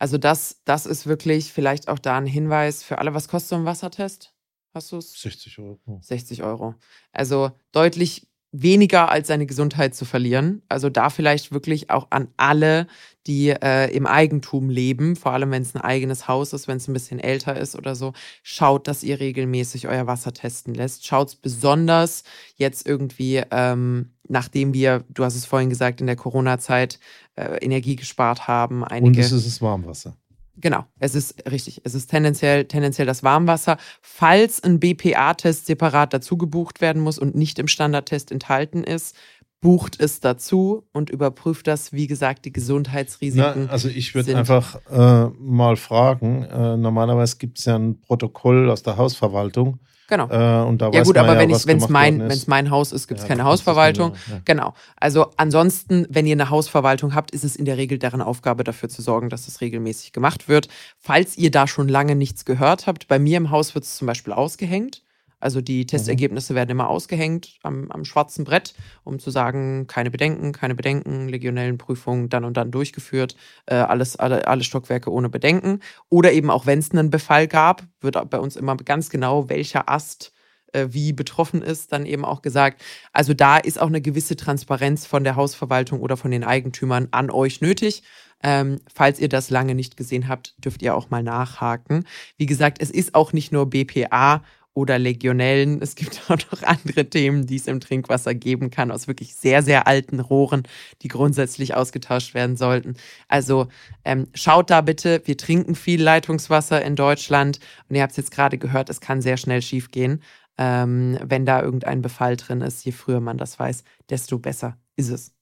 Also 0.00 0.16
das, 0.16 0.62
das 0.64 0.86
ist 0.86 1.06
wirklich 1.06 1.52
vielleicht 1.52 1.88
auch 1.88 1.98
da 1.98 2.16
ein 2.16 2.24
Hinweis 2.26 2.82
für 2.82 2.98
alle. 2.98 3.12
Was 3.12 3.28
kostet 3.28 3.50
so 3.50 3.56
ein 3.56 3.66
Wassertest? 3.66 4.34
Hast 4.72 4.92
du 4.92 4.96
es? 4.96 5.12
60 5.12 5.58
Euro. 5.58 6.00
60 6.00 6.42
Euro. 6.42 6.74
Also 7.12 7.50
deutlich 7.70 8.29
weniger 8.52 9.10
als 9.10 9.28
seine 9.28 9.46
Gesundheit 9.46 9.94
zu 9.94 10.04
verlieren. 10.04 10.62
Also 10.68 10.90
da 10.90 11.10
vielleicht 11.10 11.52
wirklich 11.52 11.90
auch 11.90 12.08
an 12.10 12.28
alle, 12.36 12.86
die 13.26 13.50
äh, 13.50 13.94
im 13.94 14.06
Eigentum 14.06 14.70
leben, 14.70 15.14
vor 15.14 15.32
allem 15.32 15.50
wenn 15.50 15.62
es 15.62 15.74
ein 15.74 15.80
eigenes 15.80 16.26
Haus 16.26 16.52
ist, 16.52 16.66
wenn 16.66 16.78
es 16.78 16.88
ein 16.88 16.92
bisschen 16.92 17.20
älter 17.20 17.56
ist 17.56 17.76
oder 17.76 17.94
so, 17.94 18.12
schaut, 18.42 18.88
dass 18.88 19.04
ihr 19.04 19.20
regelmäßig 19.20 19.86
euer 19.86 20.06
Wasser 20.06 20.32
testen 20.32 20.74
lässt. 20.74 21.06
Schaut 21.06 21.40
besonders 21.42 22.24
jetzt 22.56 22.88
irgendwie, 22.88 23.42
ähm, 23.50 24.10
nachdem 24.26 24.74
wir, 24.74 25.04
du 25.08 25.24
hast 25.24 25.36
es 25.36 25.46
vorhin 25.46 25.70
gesagt, 25.70 26.00
in 26.00 26.06
der 26.06 26.16
Corona-Zeit 26.16 26.98
äh, 27.36 27.58
Energie 27.64 27.96
gespart 27.96 28.48
haben. 28.48 28.82
Einige, 28.84 29.18
Und 29.20 29.24
es 29.24 29.32
ist 29.32 29.46
das 29.46 29.62
Warmwasser. 29.62 30.16
Genau, 30.60 30.84
es 30.98 31.14
ist 31.14 31.50
richtig. 31.50 31.80
Es 31.84 31.94
ist 31.94 32.10
tendenziell, 32.10 32.64
tendenziell 32.64 33.06
das 33.06 33.22
Warmwasser. 33.22 33.78
Falls 34.00 34.62
ein 34.62 34.80
BPA-Test 34.80 35.66
separat 35.66 36.12
dazu 36.12 36.36
gebucht 36.36 36.80
werden 36.80 37.02
muss 37.02 37.18
und 37.18 37.34
nicht 37.34 37.58
im 37.58 37.68
Standardtest 37.68 38.30
enthalten 38.30 38.84
ist, 38.84 39.16
bucht 39.60 40.00
es 40.00 40.20
dazu 40.20 40.86
und 40.92 41.10
überprüft 41.10 41.66
das, 41.66 41.92
wie 41.92 42.06
gesagt, 42.06 42.44
die 42.44 42.52
Gesundheitsrisiken. 42.52 43.64
Na, 43.66 43.70
also 43.70 43.88
ich 43.88 44.14
würde 44.14 44.36
einfach 44.36 44.80
äh, 44.90 45.28
mal 45.38 45.76
fragen, 45.76 46.44
äh, 46.44 46.76
normalerweise 46.76 47.36
gibt 47.36 47.58
es 47.58 47.66
ja 47.66 47.76
ein 47.76 48.00
Protokoll 48.00 48.70
aus 48.70 48.82
der 48.82 48.96
Hausverwaltung, 48.96 49.78
Genau. 50.10 50.28
Äh, 50.28 50.66
und 50.66 50.82
da 50.82 50.90
ja 50.90 51.04
gut, 51.04 51.16
aber 51.16 51.34
ja, 51.34 51.38
wenn 51.38 51.78
es 51.78 51.88
mein, 51.88 52.18
wenn's 52.28 52.48
mein 52.48 52.70
Haus 52.70 52.90
ist, 52.92 53.06
gibt 53.06 53.20
es 53.20 53.24
ja, 53.24 53.28
keine 53.28 53.44
Hausverwaltung. 53.44 54.14
Ja. 54.28 54.40
Genau. 54.44 54.74
Also 54.96 55.30
ansonsten, 55.36 56.04
wenn 56.10 56.26
ihr 56.26 56.34
eine 56.34 56.50
Hausverwaltung 56.50 57.14
habt, 57.14 57.30
ist 57.30 57.44
es 57.44 57.54
in 57.54 57.64
der 57.64 57.76
Regel 57.76 57.98
deren 57.98 58.20
Aufgabe 58.20 58.64
dafür 58.64 58.88
zu 58.88 59.02
sorgen, 59.02 59.30
dass 59.30 59.46
es 59.46 59.60
regelmäßig 59.60 60.12
gemacht 60.12 60.48
wird. 60.48 60.68
Falls 60.98 61.38
ihr 61.38 61.52
da 61.52 61.68
schon 61.68 61.88
lange 61.88 62.16
nichts 62.16 62.44
gehört 62.44 62.88
habt, 62.88 63.06
bei 63.06 63.20
mir 63.20 63.36
im 63.36 63.50
Haus 63.50 63.74
wird 63.74 63.84
es 63.84 63.96
zum 63.96 64.06
Beispiel 64.06 64.32
ausgehängt. 64.32 65.02
Also 65.40 65.60
die 65.60 65.80
mhm. 65.80 65.86
Testergebnisse 65.88 66.52
mhm. 66.52 66.56
werden 66.56 66.70
immer 66.70 66.88
ausgehängt 66.88 67.58
am, 67.62 67.90
am, 67.90 68.04
schwarzen 68.04 68.44
Brett, 68.44 68.74
um 69.04 69.18
zu 69.18 69.30
sagen, 69.30 69.86
keine 69.86 70.10
Bedenken, 70.10 70.52
keine 70.52 70.74
Bedenken, 70.74 71.28
legionellen 71.28 71.78
Prüfungen 71.78 72.28
dann 72.28 72.44
und 72.44 72.56
dann 72.56 72.70
durchgeführt, 72.70 73.36
äh, 73.66 73.74
alles, 73.74 74.16
alle, 74.16 74.46
alle 74.46 74.62
Stockwerke 74.62 75.10
ohne 75.10 75.28
Bedenken. 75.28 75.80
Oder 76.08 76.32
eben 76.32 76.50
auch 76.50 76.66
wenn 76.66 76.78
es 76.78 76.90
einen 76.92 77.10
Befall 77.10 77.48
gab, 77.48 77.82
wird 78.00 78.30
bei 78.30 78.38
uns 78.38 78.56
immer 78.56 78.76
ganz 78.76 79.10
genau, 79.10 79.48
welcher 79.48 79.88
Ast 79.88 80.32
äh, 80.72 80.88
wie 80.90 81.12
betroffen 81.12 81.62
ist, 81.62 81.92
dann 81.92 82.06
eben 82.06 82.24
auch 82.24 82.42
gesagt. 82.42 82.82
Also 83.12 83.34
da 83.34 83.56
ist 83.56 83.80
auch 83.80 83.88
eine 83.88 84.00
gewisse 84.00 84.36
Transparenz 84.36 85.06
von 85.06 85.24
der 85.24 85.36
Hausverwaltung 85.36 86.00
oder 86.00 86.16
von 86.16 86.30
den 86.30 86.44
Eigentümern 86.44 87.08
an 87.10 87.30
euch 87.30 87.60
nötig. 87.60 88.02
Ähm, 88.42 88.80
falls 88.92 89.20
ihr 89.20 89.28
das 89.28 89.50
lange 89.50 89.74
nicht 89.74 89.96
gesehen 89.96 90.28
habt, 90.28 90.54
dürft 90.64 90.80
ihr 90.82 90.94
auch 90.94 91.10
mal 91.10 91.22
nachhaken. 91.22 92.06
Wie 92.38 92.46
gesagt, 92.46 92.78
es 92.80 92.90
ist 92.90 93.14
auch 93.14 93.32
nicht 93.32 93.52
nur 93.52 93.68
BPA 93.68 94.42
oder 94.74 94.98
Legionellen. 94.98 95.80
Es 95.82 95.94
gibt 95.94 96.20
auch 96.30 96.38
noch 96.50 96.62
andere 96.62 97.08
Themen, 97.08 97.46
die 97.46 97.56
es 97.56 97.66
im 97.66 97.80
Trinkwasser 97.80 98.34
geben 98.34 98.70
kann, 98.70 98.90
aus 98.90 99.08
wirklich 99.08 99.34
sehr, 99.34 99.62
sehr 99.62 99.86
alten 99.86 100.20
Rohren, 100.20 100.62
die 101.02 101.08
grundsätzlich 101.08 101.74
ausgetauscht 101.74 102.34
werden 102.34 102.56
sollten. 102.56 102.94
Also 103.28 103.68
ähm, 104.04 104.28
schaut 104.34 104.70
da 104.70 104.80
bitte, 104.80 105.22
wir 105.24 105.36
trinken 105.36 105.74
viel 105.74 106.02
Leitungswasser 106.02 106.82
in 106.82 106.96
Deutschland 106.96 107.58
und 107.88 107.96
ihr 107.96 108.02
habt 108.02 108.12
es 108.12 108.16
jetzt 108.16 108.30
gerade 108.30 108.58
gehört, 108.58 108.90
es 108.90 109.00
kann 109.00 109.22
sehr 109.22 109.36
schnell 109.36 109.62
schiefgehen. 109.62 110.22
Ähm, 110.58 111.18
wenn 111.22 111.46
da 111.46 111.62
irgendein 111.62 112.02
Befall 112.02 112.36
drin 112.36 112.60
ist, 112.60 112.84
je 112.84 112.92
früher 112.92 113.20
man 113.20 113.38
das 113.38 113.58
weiß, 113.58 113.82
desto 114.10 114.38
besser 114.38 114.76
ist 114.96 115.08
es. 115.08 115.32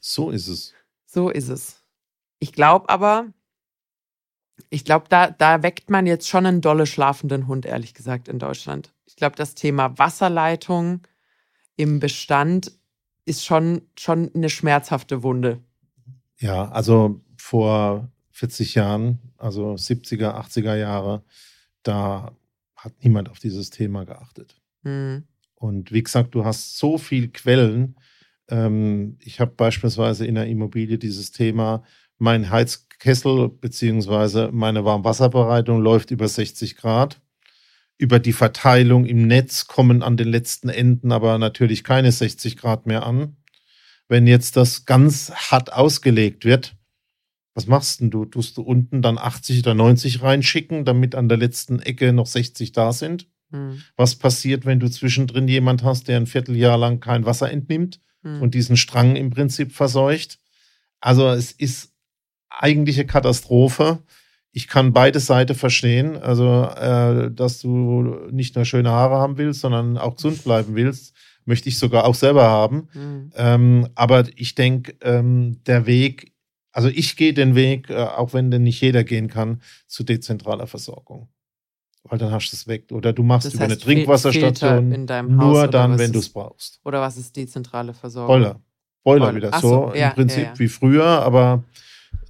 So 0.00 0.30
ist 0.30 0.48
es. 0.48 0.72
So 1.04 1.30
ist 1.30 1.48
es. 1.48 1.82
Ich 2.38 2.52
glaube 2.52 2.88
aber, 2.88 3.32
ich 4.70 4.84
glaube, 4.84 5.06
da, 5.08 5.30
da 5.30 5.62
weckt 5.62 5.90
man 5.90 6.06
jetzt 6.06 6.28
schon 6.28 6.46
einen 6.46 6.60
dolle 6.60 6.86
schlafenden 6.86 7.46
Hund, 7.46 7.66
ehrlich 7.66 7.94
gesagt, 7.94 8.28
in 8.28 8.38
Deutschland. 8.38 8.92
Ich 9.06 9.16
glaube, 9.16 9.36
das 9.36 9.54
Thema 9.54 9.98
Wasserleitung 9.98 11.02
im 11.76 12.00
Bestand 12.00 12.72
ist 13.24 13.44
schon, 13.44 13.82
schon 13.98 14.30
eine 14.34 14.50
schmerzhafte 14.50 15.22
Wunde. 15.22 15.60
Ja, 16.38 16.70
also 16.70 17.20
vor 17.36 18.10
40 18.30 18.74
Jahren, 18.74 19.18
also 19.36 19.72
70er, 19.74 20.34
80er 20.34 20.76
Jahre, 20.76 21.24
da 21.82 22.32
hat 22.76 22.92
niemand 23.02 23.30
auf 23.30 23.38
dieses 23.38 23.70
Thema 23.70 24.04
geachtet. 24.04 24.60
Mhm. 24.82 25.24
Und 25.54 25.92
wie 25.92 26.02
gesagt, 26.02 26.34
du 26.34 26.44
hast 26.44 26.78
so 26.78 26.98
viele 26.98 27.28
Quellen. 27.28 27.96
Ähm, 28.48 29.16
ich 29.20 29.40
habe 29.40 29.52
beispielsweise 29.52 30.26
in 30.26 30.34
der 30.34 30.46
Immobilie 30.46 30.98
dieses 30.98 31.32
Thema, 31.32 31.82
mein 32.18 32.50
Heizkessel 32.96 33.48
bzw. 33.48 34.50
meine 34.52 34.84
Warmwasserbereitung 34.84 35.80
läuft 35.80 36.10
über 36.10 36.28
60 36.28 36.76
Grad. 36.76 37.20
Über 37.98 38.18
die 38.18 38.32
Verteilung 38.32 39.06
im 39.06 39.26
Netz 39.26 39.66
kommen 39.66 40.02
an 40.02 40.16
den 40.16 40.28
letzten 40.28 40.68
Enden 40.68 41.12
aber 41.12 41.38
natürlich 41.38 41.84
keine 41.84 42.12
60 42.12 42.56
Grad 42.56 42.86
mehr 42.86 43.06
an. 43.06 43.36
Wenn 44.08 44.26
jetzt 44.26 44.56
das 44.56 44.84
ganz 44.84 45.32
hart 45.32 45.72
ausgelegt 45.72 46.44
wird, 46.44 46.76
was 47.54 47.66
machst 47.66 48.00
denn 48.00 48.10
du? 48.10 48.26
Tust 48.26 48.56
du 48.56 48.62
unten 48.62 49.00
dann 49.00 49.18
80 49.18 49.60
oder 49.60 49.74
90 49.74 50.22
reinschicken, 50.22 50.84
damit 50.84 51.14
an 51.14 51.28
der 51.28 51.38
letzten 51.38 51.80
Ecke 51.80 52.12
noch 52.12 52.26
60 52.26 52.72
da 52.72 52.92
sind? 52.92 53.28
Hm. 53.50 53.82
Was 53.96 54.16
passiert, 54.16 54.66
wenn 54.66 54.80
du 54.80 54.90
zwischendrin 54.90 55.48
jemand 55.48 55.82
hast, 55.82 56.08
der 56.08 56.18
ein 56.18 56.26
Vierteljahr 56.26 56.76
lang 56.76 57.00
kein 57.00 57.24
Wasser 57.24 57.50
entnimmt 57.50 58.00
hm. 58.22 58.42
und 58.42 58.54
diesen 58.54 58.76
Strang 58.76 59.16
im 59.16 59.30
Prinzip 59.30 59.72
verseucht? 59.72 60.38
Also 61.00 61.28
es 61.28 61.52
ist 61.52 61.95
eigentliche 62.56 63.06
Katastrophe. 63.06 63.98
Ich 64.52 64.68
kann 64.68 64.92
beide 64.92 65.20
Seiten 65.20 65.54
verstehen. 65.54 66.16
Also, 66.16 66.64
äh, 66.64 67.30
dass 67.30 67.60
du 67.60 68.28
nicht 68.30 68.56
nur 68.56 68.64
schöne 68.64 68.90
Haare 68.90 69.16
haben 69.16 69.38
willst, 69.38 69.60
sondern 69.60 69.98
auch 69.98 70.16
gesund 70.16 70.42
bleiben 70.44 70.74
willst, 70.74 71.14
möchte 71.44 71.68
ich 71.68 71.78
sogar 71.78 72.04
auch 72.04 72.14
selber 72.14 72.44
haben. 72.44 72.88
Mhm. 72.94 73.32
Ähm, 73.36 73.88
aber 73.94 74.24
ich 74.34 74.54
denke, 74.54 74.94
ähm, 75.02 75.60
der 75.66 75.86
Weg, 75.86 76.32
also 76.72 76.88
ich 76.88 77.16
gehe 77.16 77.34
den 77.34 77.54
Weg, 77.54 77.90
äh, 77.90 77.96
auch 77.96 78.32
wenn 78.32 78.50
den 78.50 78.62
nicht 78.62 78.80
jeder 78.80 79.04
gehen 79.04 79.28
kann, 79.28 79.60
zu 79.86 80.04
dezentraler 80.04 80.66
Versorgung. 80.66 81.28
Weil 82.04 82.18
dann 82.18 82.30
hast 82.30 82.50
du 82.52 82.56
es 82.56 82.66
weg. 82.66 82.92
Oder 82.92 83.12
du 83.12 83.22
machst 83.22 83.46
das 83.46 83.54
über 83.54 83.64
eine 83.64 83.78
Trinkwasserstation 83.78 85.06
nur 85.28 85.68
dann, 85.68 85.98
wenn 85.98 86.12
du 86.12 86.20
es 86.20 86.28
brauchst. 86.28 86.80
Oder 86.84 87.00
was 87.00 87.16
ist 87.16 87.36
dezentrale 87.36 87.92
Versorgung? 87.94 88.28
Boiler. 88.28 88.60
Boiler, 89.02 89.32
Boiler. 89.32 89.36
wieder. 89.36 89.60
So, 89.60 89.68
so 89.68 89.94
ja, 89.94 90.08
im 90.08 90.14
Prinzip 90.14 90.44
ja, 90.44 90.50
ja. 90.50 90.58
wie 90.58 90.68
früher, 90.68 91.04
aber 91.04 91.64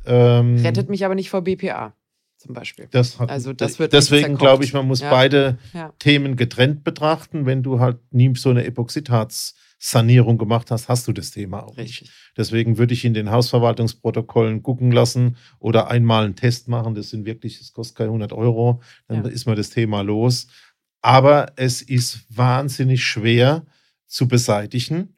ähm, 0.07 0.57
Rettet 0.59 0.89
mich 0.89 1.05
aber 1.05 1.15
nicht 1.15 1.31
vor 1.31 1.43
BPA 1.43 1.95
zum 2.39 2.55
Beispiel. 2.55 2.89
Das 2.91 3.19
hat, 3.19 3.31
also 3.31 3.53
das 3.53 3.79
wird 3.79 3.93
deswegen 3.93 4.37
glaube 4.37 4.65
ich, 4.65 4.73
man 4.73 4.87
muss 4.87 5.01
ja. 5.01 5.11
beide 5.11 5.59
ja. 5.73 5.93
Themen 5.99 6.37
getrennt 6.37 6.85
betrachten. 6.85 7.47
Wenn 7.47 7.63
du 7.63 7.81
halt 7.81 7.99
nie 8.13 8.35
so 8.37 8.51
eine 8.51 8.65
Epoxidharz-Sanierung 8.65 10.39
gemacht 10.39 10.71
hast, 10.71 10.89
hast 10.89 11.09
du 11.09 11.13
das 11.13 11.31
Thema 11.31 11.65
auch 11.65 11.77
Richtig. 11.77 12.03
nicht. 12.03 12.13
Deswegen 12.37 12.79
würde 12.79 12.95
ich 12.95 13.05
in 13.05 13.15
den 13.15 13.31
Hausverwaltungsprotokollen 13.31 14.63
gucken 14.63 14.93
lassen 14.93 15.37
oder 15.59 15.91
einmal 15.91 16.25
einen 16.25 16.37
Test 16.37 16.69
machen. 16.69 16.95
Das 16.95 17.11
sind 17.11 17.25
wirklich, 17.25 17.59
das 17.59 17.73
kostet 17.73 17.97
keine 17.97 18.09
100 18.09 18.33
Euro. 18.33 18.83
Dann 19.09 19.25
ja. 19.25 19.31
ist 19.31 19.47
mal 19.47 19.57
das 19.57 19.71
Thema 19.71 20.03
los. 20.03 20.47
Aber 21.03 21.53
es 21.57 21.83
ist 21.83 22.25
wahnsinnig 22.29 23.05
schwer 23.05 23.65
zu 24.07 24.29
beseitigen. 24.29 25.16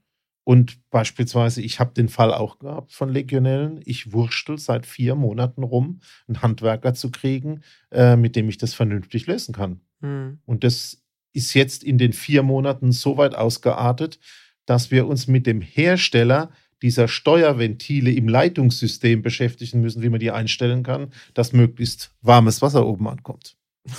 Und 0.48 0.78
beispielsweise, 0.88 1.60
ich 1.60 1.78
habe 1.78 1.92
den 1.92 2.08
Fall 2.08 2.32
auch 2.32 2.58
gehabt 2.58 2.94
von 2.94 3.10
Legionellen. 3.12 3.82
Ich 3.84 4.14
wurschtel 4.14 4.56
seit 4.56 4.86
vier 4.86 5.14
Monaten 5.14 5.62
rum, 5.62 6.00
einen 6.26 6.40
Handwerker 6.40 6.94
zu 6.94 7.10
kriegen, 7.10 7.60
äh, 7.90 8.16
mit 8.16 8.34
dem 8.34 8.48
ich 8.48 8.56
das 8.56 8.72
vernünftig 8.72 9.26
lösen 9.26 9.54
kann. 9.54 9.82
Mhm. 10.00 10.38
Und 10.46 10.64
das 10.64 11.04
ist 11.34 11.52
jetzt 11.52 11.84
in 11.84 11.98
den 11.98 12.14
vier 12.14 12.42
Monaten 12.42 12.92
so 12.92 13.18
weit 13.18 13.34
ausgeartet, 13.34 14.20
dass 14.64 14.90
wir 14.90 15.06
uns 15.06 15.26
mit 15.26 15.46
dem 15.46 15.60
Hersteller 15.60 16.50
dieser 16.80 17.08
Steuerventile 17.08 18.10
im 18.10 18.26
Leitungssystem 18.26 19.20
beschäftigen 19.20 19.82
müssen, 19.82 20.00
wie 20.00 20.08
man 20.08 20.18
die 20.18 20.30
einstellen 20.30 20.82
kann, 20.82 21.12
dass 21.34 21.52
möglichst 21.52 22.14
warmes 22.22 22.62
Wasser 22.62 22.86
oben 22.86 23.06
ankommt. 23.06 23.58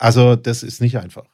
Also 0.00 0.36
das 0.36 0.62
ist 0.62 0.80
nicht 0.80 0.96
einfach. 0.96 1.24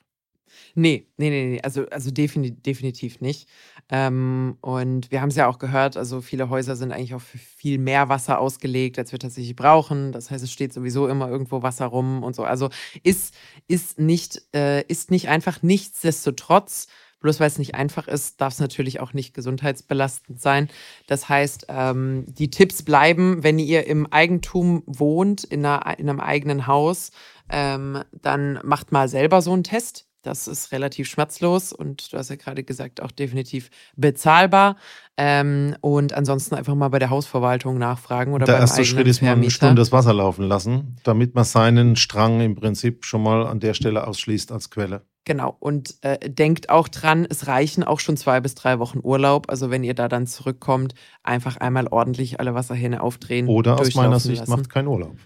Nee, 0.77 1.07
nee, 1.19 1.31
nee, 1.31 1.47
nee. 1.53 1.61
Also, 1.63 1.87
also 1.91 2.11
defini 2.11 2.51
definitiv 2.51 3.21
nicht. 3.21 3.49
Ähm, 3.91 4.57
und 4.61 5.11
wir 5.13 5.21
haben 5.21 5.29
es 5.29 5.37
ja 5.37 5.47
auch 5.47 5.59
gehört, 5.59 5.97
also 5.97 6.21
viele 6.21 6.51
Häuser 6.51 6.75
sind 6.75 6.91
eigentlich 6.91 7.15
auch 7.15 7.21
für 7.21 7.39
viel 7.39 7.79
mehr 7.79 8.09
Wasser 8.09 8.41
ausgelegt, 8.41 8.99
als 8.99 9.13
wir 9.13 9.21
tatsächlich 9.21 9.55
brauchen. 9.55 10.11
Das 10.11 10.31
heißt, 10.31 10.43
es 10.43 10.51
steht 10.51 10.73
sowieso 10.73 11.07
immer 11.07 11.29
irgendwo 11.29 11.63
Wasser 11.63 11.87
rum 11.87 12.25
und 12.25 12.35
so. 12.35 12.43
Also 12.43 12.71
ist, 13.05 13.35
ist, 13.69 14.01
nicht, 14.01 14.43
äh, 14.55 14.83
ist 14.89 15.11
nicht 15.13 15.29
einfach 15.29 15.63
nichtsdestotrotz. 15.63 16.89
Bloß 17.21 17.41
weil 17.41 17.47
es 17.47 17.59
nicht 17.59 17.75
einfach 17.75 18.07
ist, 18.07 18.43
darf 18.43 18.53
es 18.53 18.59
natürlich 18.61 19.01
auch 19.01 19.15
nicht 19.15 19.33
gesundheitsbelastend 19.33 20.43
sein. 20.43 20.69
Das 21.07 21.27
heißt, 21.27 21.67
ähm, 21.71 22.27
die 22.29 22.51
Tipps 22.51 22.83
bleiben, 22.83 23.43
wenn 23.43 23.59
ihr 23.59 23.87
im 23.87 24.07
Eigentum 24.13 24.83
wohnt, 24.85 25.43
in, 25.43 25.65
einer, 25.65 25.99
in 25.99 26.11
einem 26.11 26.21
eigenen 26.21 26.67
Haus, 26.67 27.13
ähm, 27.49 28.03
dann 28.13 28.61
macht 28.63 28.93
mal 28.93 29.09
selber 29.09 29.41
so 29.41 29.55
einen 29.55 29.65
Test 29.65 30.07
das 30.25 30.49
ist 30.49 30.73
relativ 30.73 31.09
schmerzlos 31.09 31.73
und 31.73 32.13
du 32.13 32.17
hast 32.17 32.31
ja 32.31 32.37
gerade 32.37 32.65
gesagt, 32.65 33.03
auch 33.03 33.11
definitiv 33.11 33.71
bezahlbar. 33.97 34.77
Ähm, 35.17 35.77
und 35.81 36.13
ansonsten 36.15 36.55
einfach 36.55 36.75
mal 36.75 36.89
bei 36.89 36.99
der 36.99 37.11
Hausverwaltung 37.11 37.79
nachfragen 37.79 38.33
oder 38.33 38.47
der 38.47 38.55
beim 38.55 38.63
erste 38.63 38.85
Schritt 38.85 39.07
ist 39.07 39.23
mal 39.23 39.33
eine 39.33 39.51
Stunde 39.51 39.77
das 39.77 39.93
Wasser 39.93 40.13
laufen 40.13 40.45
lassen, 40.49 40.97
damit 41.05 41.35
man 41.35 41.45
seinen 41.45 41.95
Strang 41.95 42.41
im 42.41 42.57
Prinzip 42.57 43.05
schon 43.05 43.23
mal 43.23 43.47
an 43.47 43.61
der 43.61 43.75
Stelle 43.75 44.07
ausschließt 44.07 44.51
als 44.51 44.71
Quelle. 44.71 45.03
Genau. 45.25 45.57
Und 45.59 45.95
äh, 46.03 46.19
denkt 46.29 46.69
auch 46.69 46.89
dran, 46.89 47.27
es 47.29 47.47
reichen 47.47 47.85
auch 47.85 48.01
schon 48.01 48.17
zwei 48.17 48.41
bis 48.41 48.55
drei 48.55 48.79
Wochen 48.79 49.01
Urlaub. 49.03 49.49
Also 49.49 49.71
wenn 49.71 49.85
ihr 49.85 49.95
da 49.95 50.09
dann 50.09 50.27
zurückkommt, 50.27 50.95
einfach 51.23 51.57
einmal 51.57 51.87
ordentlich 51.89 52.41
alle 52.41 52.55
Wasserhähne 52.55 53.03
aufdrehen. 53.03 53.49
Oder 53.49 53.79
aus 53.81 53.95
meiner 53.95 54.21
Sicht 54.21 54.41
lassen. 54.41 54.51
macht 54.51 54.69
keinen 54.69 54.89
Urlaub. 54.89 55.17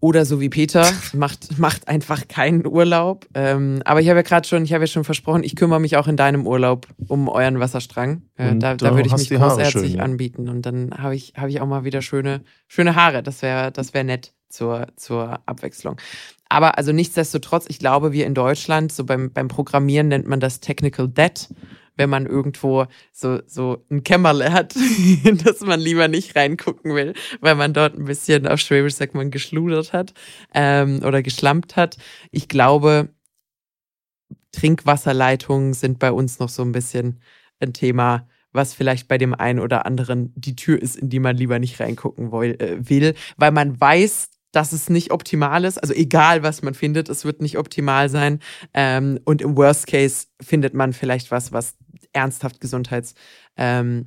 Oder 0.00 0.24
so 0.24 0.40
wie 0.40 0.48
Peter, 0.48 0.86
macht, 1.12 1.58
macht 1.58 1.88
einfach 1.88 2.28
keinen 2.28 2.66
Urlaub. 2.66 3.26
Ähm, 3.34 3.80
aber 3.84 4.00
ich 4.00 4.08
habe 4.08 4.18
ja 4.18 4.22
gerade 4.22 4.46
schon, 4.46 4.64
ich 4.64 4.72
habe 4.72 4.84
ja 4.84 4.86
schon 4.88 5.04
versprochen, 5.04 5.42
ich 5.42 5.56
kümmere 5.56 5.80
mich 5.80 5.96
auch 5.96 6.08
in 6.08 6.16
deinem 6.16 6.46
Urlaub 6.46 6.86
um 7.08 7.28
euren 7.28 7.60
Wasserstrang. 7.60 8.22
Äh, 8.36 8.56
da, 8.56 8.74
da 8.74 8.94
würde 8.94 9.08
ich 9.08 9.16
mich 9.16 9.30
großherzig 9.30 9.92
schön, 9.92 10.00
anbieten. 10.00 10.48
Und 10.48 10.62
dann 10.66 10.90
habe 10.96 11.14
ich, 11.16 11.34
hab 11.36 11.48
ich 11.48 11.60
auch 11.60 11.66
mal 11.66 11.84
wieder 11.84 12.02
schöne, 12.02 12.42
schöne 12.68 12.96
Haare. 12.96 13.22
Das 13.22 13.42
wäre 13.42 13.72
das 13.72 13.94
wär 13.94 14.04
nett 14.04 14.34
zur, 14.48 14.88
zur 14.96 15.40
Abwechslung. 15.46 15.96
Aber 16.48 16.78
also 16.78 16.92
nichtsdestotrotz, 16.92 17.64
ich 17.68 17.78
glaube, 17.78 18.12
wir 18.12 18.26
in 18.26 18.34
Deutschland, 18.34 18.92
so 18.92 19.04
beim, 19.04 19.32
beim 19.32 19.48
Programmieren 19.48 20.08
nennt 20.08 20.26
man 20.26 20.40
das 20.40 20.60
Technical 20.60 21.08
Debt 21.08 21.48
wenn 21.96 22.10
man 22.10 22.26
irgendwo 22.26 22.86
so, 23.12 23.40
so 23.46 23.84
ein 23.90 24.04
Kämmerle 24.04 24.52
hat, 24.52 24.74
dass 25.44 25.60
man 25.60 25.80
lieber 25.80 26.08
nicht 26.08 26.36
reingucken 26.36 26.94
will, 26.94 27.14
weil 27.40 27.54
man 27.54 27.72
dort 27.72 27.98
ein 27.98 28.04
bisschen, 28.04 28.46
auf 28.46 28.60
Schwäbisch 28.60 28.94
sagt 28.94 29.14
man, 29.14 29.30
geschludert 29.30 29.92
hat 29.92 30.14
ähm, 30.54 31.00
oder 31.04 31.22
geschlampt 31.22 31.76
hat. 31.76 31.96
Ich 32.30 32.48
glaube, 32.48 33.08
Trinkwasserleitungen 34.52 35.74
sind 35.74 35.98
bei 35.98 36.12
uns 36.12 36.38
noch 36.38 36.48
so 36.48 36.62
ein 36.62 36.72
bisschen 36.72 37.20
ein 37.60 37.72
Thema, 37.72 38.28
was 38.52 38.72
vielleicht 38.72 39.08
bei 39.08 39.18
dem 39.18 39.34
einen 39.34 39.58
oder 39.58 39.84
anderen 39.84 40.32
die 40.36 40.56
Tür 40.56 40.80
ist, 40.80 40.96
in 40.96 41.10
die 41.10 41.18
man 41.18 41.36
lieber 41.36 41.58
nicht 41.58 41.80
reingucken 41.80 42.32
äh, 42.32 42.76
will, 42.88 43.14
weil 43.36 43.50
man 43.50 43.80
weiß, 43.80 44.28
dass 44.52 44.72
es 44.72 44.88
nicht 44.88 45.10
optimal 45.10 45.64
ist. 45.64 45.78
Also 45.78 45.92
egal, 45.94 46.42
was 46.42 46.62
man 46.62 46.74
findet, 46.74 47.08
es 47.08 47.24
wird 47.24 47.42
nicht 47.42 47.58
optimal 47.58 48.08
sein. 48.08 48.38
Ähm, 48.72 49.18
und 49.24 49.42
im 49.42 49.56
Worst 49.56 49.86
Case 49.88 50.28
findet 50.40 50.74
man 50.74 50.92
vielleicht 50.92 51.30
was, 51.30 51.52
was 51.52 51.76
ernsthaft 52.14 52.60
Gesundheits, 52.60 53.14
ähm, 53.56 54.06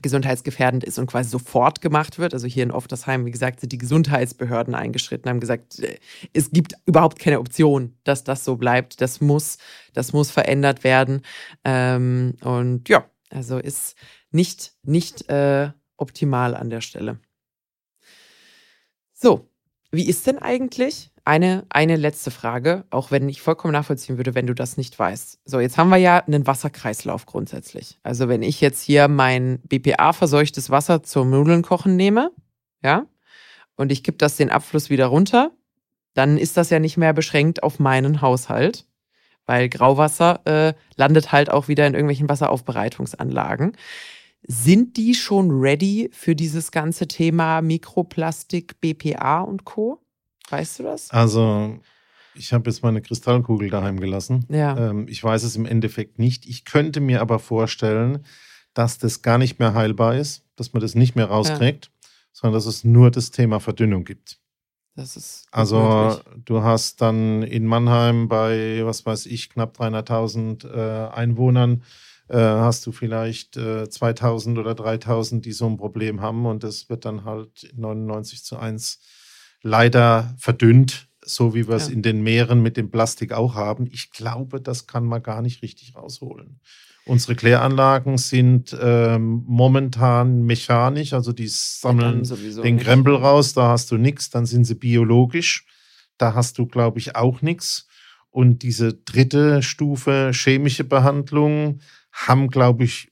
gesundheitsgefährdend 0.00 0.84
ist 0.84 0.98
und 0.98 1.06
quasi 1.06 1.30
sofort 1.30 1.80
gemacht 1.80 2.18
wird. 2.18 2.34
Also 2.34 2.46
hier 2.46 2.64
in 2.64 2.72
Oftersheim, 2.72 3.24
wie 3.24 3.30
gesagt, 3.30 3.60
sind 3.60 3.72
die 3.72 3.78
Gesundheitsbehörden 3.78 4.74
eingeschritten, 4.74 5.28
haben 5.28 5.40
gesagt, 5.40 5.78
äh, 5.78 5.98
es 6.32 6.50
gibt 6.50 6.74
überhaupt 6.86 7.18
keine 7.18 7.38
Option, 7.38 7.96
dass 8.04 8.24
das 8.24 8.44
so 8.44 8.56
bleibt. 8.56 9.00
Das 9.00 9.20
muss, 9.20 9.58
das 9.92 10.12
muss 10.12 10.30
verändert 10.30 10.84
werden. 10.84 11.22
Ähm, 11.64 12.34
und 12.42 12.88
ja, 12.88 13.04
also 13.30 13.58
ist 13.58 13.96
nicht, 14.30 14.72
nicht 14.82 15.28
äh, 15.28 15.70
optimal 15.96 16.54
an 16.54 16.70
der 16.70 16.80
Stelle. 16.80 17.20
So, 19.12 19.48
wie 19.92 20.08
ist 20.08 20.26
denn 20.26 20.38
eigentlich? 20.38 21.11
Eine, 21.24 21.64
eine 21.68 21.96
letzte 21.96 22.32
Frage, 22.32 22.84
auch 22.90 23.12
wenn 23.12 23.28
ich 23.28 23.42
vollkommen 23.42 23.72
nachvollziehen 23.72 24.16
würde, 24.16 24.34
wenn 24.34 24.48
du 24.48 24.54
das 24.54 24.76
nicht 24.76 24.98
weißt. 24.98 25.38
So, 25.44 25.60
jetzt 25.60 25.78
haben 25.78 25.90
wir 25.90 25.96
ja 25.96 26.18
einen 26.18 26.48
Wasserkreislauf 26.48 27.26
grundsätzlich. 27.26 28.00
Also 28.02 28.28
wenn 28.28 28.42
ich 28.42 28.60
jetzt 28.60 28.82
hier 28.82 29.06
mein 29.06 29.60
BPA-verseuchtes 29.68 30.70
Wasser 30.70 31.04
zum 31.04 31.30
Nudeln 31.30 31.62
kochen 31.62 31.94
nehme, 31.94 32.32
ja, 32.82 33.06
und 33.76 33.92
ich 33.92 34.02
kipp 34.02 34.18
das 34.18 34.36
den 34.36 34.50
Abfluss 34.50 34.90
wieder 34.90 35.06
runter, 35.06 35.52
dann 36.14 36.38
ist 36.38 36.56
das 36.56 36.70
ja 36.70 36.78
nicht 36.78 36.96
mehr 36.96 37.12
beschränkt 37.12 37.62
auf 37.62 37.78
meinen 37.78 38.20
Haushalt, 38.20 38.86
weil 39.46 39.68
Grauwasser 39.68 40.40
äh, 40.44 40.74
landet 40.96 41.32
halt 41.32 41.50
auch 41.50 41.68
wieder 41.68 41.86
in 41.86 41.94
irgendwelchen 41.94 42.28
Wasseraufbereitungsanlagen. 42.28 43.76
Sind 44.42 44.96
die 44.96 45.14
schon 45.14 45.50
ready 45.52 46.10
für 46.12 46.34
dieses 46.34 46.72
ganze 46.72 47.06
Thema 47.06 47.62
Mikroplastik, 47.62 48.80
BPA 48.80 49.42
und 49.42 49.64
Co? 49.64 50.00
Weißt 50.50 50.78
du 50.78 50.82
das? 50.84 51.10
Also, 51.10 51.78
ich 52.34 52.52
habe 52.52 52.70
jetzt 52.70 52.82
meine 52.82 53.02
Kristallkugel 53.02 53.70
daheim 53.70 54.00
gelassen. 54.00 54.46
Ja. 54.48 54.76
Ähm, 54.76 55.06
ich 55.08 55.22
weiß 55.22 55.42
es 55.42 55.56
im 55.56 55.66
Endeffekt 55.66 56.18
nicht. 56.18 56.46
Ich 56.46 56.64
könnte 56.64 57.00
mir 57.00 57.20
aber 57.20 57.38
vorstellen, 57.38 58.24
dass 58.74 58.98
das 58.98 59.22
gar 59.22 59.38
nicht 59.38 59.58
mehr 59.58 59.74
heilbar 59.74 60.16
ist, 60.16 60.44
dass 60.56 60.72
man 60.72 60.80
das 60.80 60.94
nicht 60.94 61.14
mehr 61.14 61.26
rauskriegt, 61.26 61.86
ja. 61.86 62.08
sondern 62.32 62.54
dass 62.54 62.66
es 62.66 62.84
nur 62.84 63.10
das 63.10 63.30
Thema 63.30 63.60
Verdünnung 63.60 64.04
gibt. 64.04 64.38
Das 64.94 65.16
ist 65.16 65.46
Also 65.50 65.80
möglich. 65.80 66.44
du 66.44 66.62
hast 66.62 67.00
dann 67.00 67.42
in 67.42 67.66
Mannheim 67.66 68.28
bei, 68.28 68.80
was 68.84 69.06
weiß 69.06 69.26
ich, 69.26 69.48
knapp 69.50 69.78
300.000 69.78 70.68
äh, 70.68 71.08
Einwohnern, 71.12 71.82
äh, 72.28 72.36
hast 72.36 72.84
du 72.86 72.92
vielleicht 72.92 73.56
äh, 73.56 73.84
2.000 73.84 74.58
oder 74.58 74.72
3.000, 74.72 75.40
die 75.40 75.52
so 75.52 75.66
ein 75.66 75.78
Problem 75.78 76.20
haben 76.20 76.44
und 76.44 76.62
das 76.62 76.90
wird 76.90 77.04
dann 77.06 77.24
halt 77.24 77.72
99 77.74 78.44
zu 78.44 78.58
1 78.58 79.00
leider 79.62 80.34
verdünnt, 80.38 81.08
so 81.24 81.54
wie 81.54 81.68
wir 81.68 81.76
es 81.76 81.88
Ja. 81.88 81.94
in 81.94 82.02
den 82.02 82.22
Meeren 82.22 82.62
mit 82.62 82.76
dem 82.76 82.90
Plastik 82.90 83.32
auch 83.32 83.54
haben. 83.54 83.86
Ich 83.90 84.10
glaube, 84.10 84.60
das 84.60 84.86
kann 84.86 85.04
man 85.04 85.22
gar 85.22 85.42
nicht 85.42 85.62
richtig 85.62 85.94
rausholen. 85.94 86.60
Unsere 87.04 87.34
Kläranlagen 87.34 88.16
sind 88.16 88.76
ähm, 88.80 89.42
momentan 89.46 90.42
mechanisch, 90.42 91.12
also 91.14 91.32
die 91.32 91.48
sammeln 91.48 92.22
den 92.22 92.76
nicht. 92.76 92.84
Krempel 92.84 93.16
raus, 93.16 93.54
da 93.54 93.70
hast 93.70 93.90
du 93.90 93.96
nichts, 93.96 94.30
dann 94.30 94.46
sind 94.46 94.64
sie 94.66 94.76
biologisch, 94.76 95.66
da 96.16 96.34
hast 96.34 96.58
du, 96.58 96.66
glaube 96.66 97.00
ich, 97.00 97.16
auch 97.16 97.42
nichts. 97.42 97.88
Und 98.30 98.62
diese 98.62 98.94
dritte 98.94 99.62
Stufe 99.62 100.30
chemische 100.32 100.84
Behandlung 100.84 101.80
haben, 102.12 102.48
glaube 102.48 102.84
ich, 102.84 103.08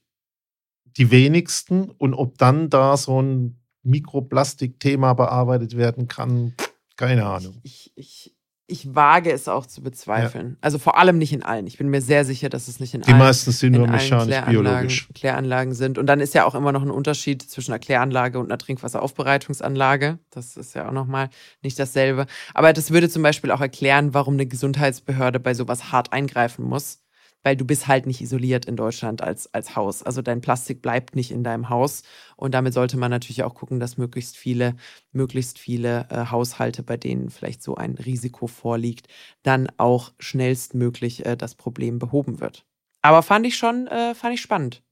die 0.97 1.11
wenigsten. 1.11 1.89
Und 1.89 2.13
ob 2.13 2.37
dann 2.37 2.69
da 2.69 2.95
so 2.97 3.21
ein 3.21 3.60
Mikroplastik-Thema 3.83 5.13
bearbeitet 5.13 5.77
werden 5.77 6.07
kann, 6.07 6.53
keine 6.97 7.25
Ahnung. 7.25 7.59
Ich, 7.63 7.91
ich, 7.95 8.35
ich 8.71 8.95
wage 8.95 9.31
es 9.31 9.47
auch 9.47 9.65
zu 9.65 9.83
bezweifeln. 9.83 10.57
Also 10.61 10.77
vor 10.77 10.97
allem 10.97 11.17
nicht 11.17 11.33
in 11.33 11.43
allen. 11.43 11.67
Ich 11.67 11.77
bin 11.77 11.89
mir 11.89 12.01
sehr 12.01 12.23
sicher, 12.23 12.47
dass 12.47 12.67
es 12.67 12.79
nicht 12.79 12.93
in 12.93 13.01
Die 13.01 13.09
allen, 13.09 13.19
meisten 13.19 13.51
sind 13.51 13.73
in 13.73 13.81
nur 13.81 13.89
allen 13.89 13.97
mechanisch, 13.97 14.27
Kläranlagen. 14.27 14.89
Kläranlagen 15.13 15.73
sind. 15.73 15.97
Und 15.97 16.05
dann 16.05 16.21
ist 16.21 16.33
ja 16.33 16.45
auch 16.45 16.55
immer 16.55 16.71
noch 16.71 16.81
ein 16.81 16.91
Unterschied 16.91 17.41
zwischen 17.41 17.71
einer 17.71 17.79
Kläranlage 17.79 18.39
und 18.39 18.45
einer 18.45 18.57
Trinkwasseraufbereitungsanlage. 18.57 20.19
Das 20.29 20.55
ist 20.55 20.73
ja 20.73 20.87
auch 20.87 20.93
nochmal 20.93 21.29
nicht 21.61 21.77
dasselbe. 21.79 22.27
Aber 22.53 22.71
das 22.71 22.91
würde 22.91 23.09
zum 23.09 23.23
Beispiel 23.23 23.51
auch 23.51 23.61
erklären, 23.61 24.13
warum 24.13 24.35
eine 24.35 24.45
Gesundheitsbehörde 24.45 25.39
bei 25.39 25.53
sowas 25.53 25.91
hart 25.91 26.13
eingreifen 26.13 26.63
muss. 26.63 26.99
Weil 27.43 27.55
du 27.55 27.65
bist 27.65 27.87
halt 27.87 28.05
nicht 28.05 28.21
isoliert 28.21 28.65
in 28.65 28.75
Deutschland 28.75 29.21
als, 29.21 29.51
als 29.53 29.75
Haus. 29.75 30.03
Also 30.03 30.21
dein 30.21 30.41
Plastik 30.41 30.81
bleibt 30.81 31.15
nicht 31.15 31.31
in 31.31 31.43
deinem 31.43 31.69
Haus. 31.69 32.03
Und 32.35 32.53
damit 32.53 32.73
sollte 32.73 32.97
man 32.97 33.09
natürlich 33.09 33.43
auch 33.43 33.55
gucken, 33.55 33.79
dass 33.79 33.97
möglichst 33.97 34.37
viele, 34.37 34.75
möglichst 35.11 35.57
viele 35.57 36.07
äh, 36.09 36.25
Haushalte, 36.29 36.83
bei 36.83 36.97
denen 36.97 37.29
vielleicht 37.29 37.63
so 37.63 37.75
ein 37.75 37.95
Risiko 37.95 38.47
vorliegt, 38.47 39.07
dann 39.43 39.69
auch 39.77 40.11
schnellstmöglich 40.19 41.25
äh, 41.25 41.35
das 41.35 41.55
Problem 41.55 41.97
behoben 41.97 42.39
wird. 42.39 42.65
Aber 43.01 43.23
fand 43.23 43.45
ich 43.47 43.57
schon, 43.57 43.87
äh, 43.87 44.13
fand 44.13 44.35
ich 44.35 44.41
spannend. 44.41 44.83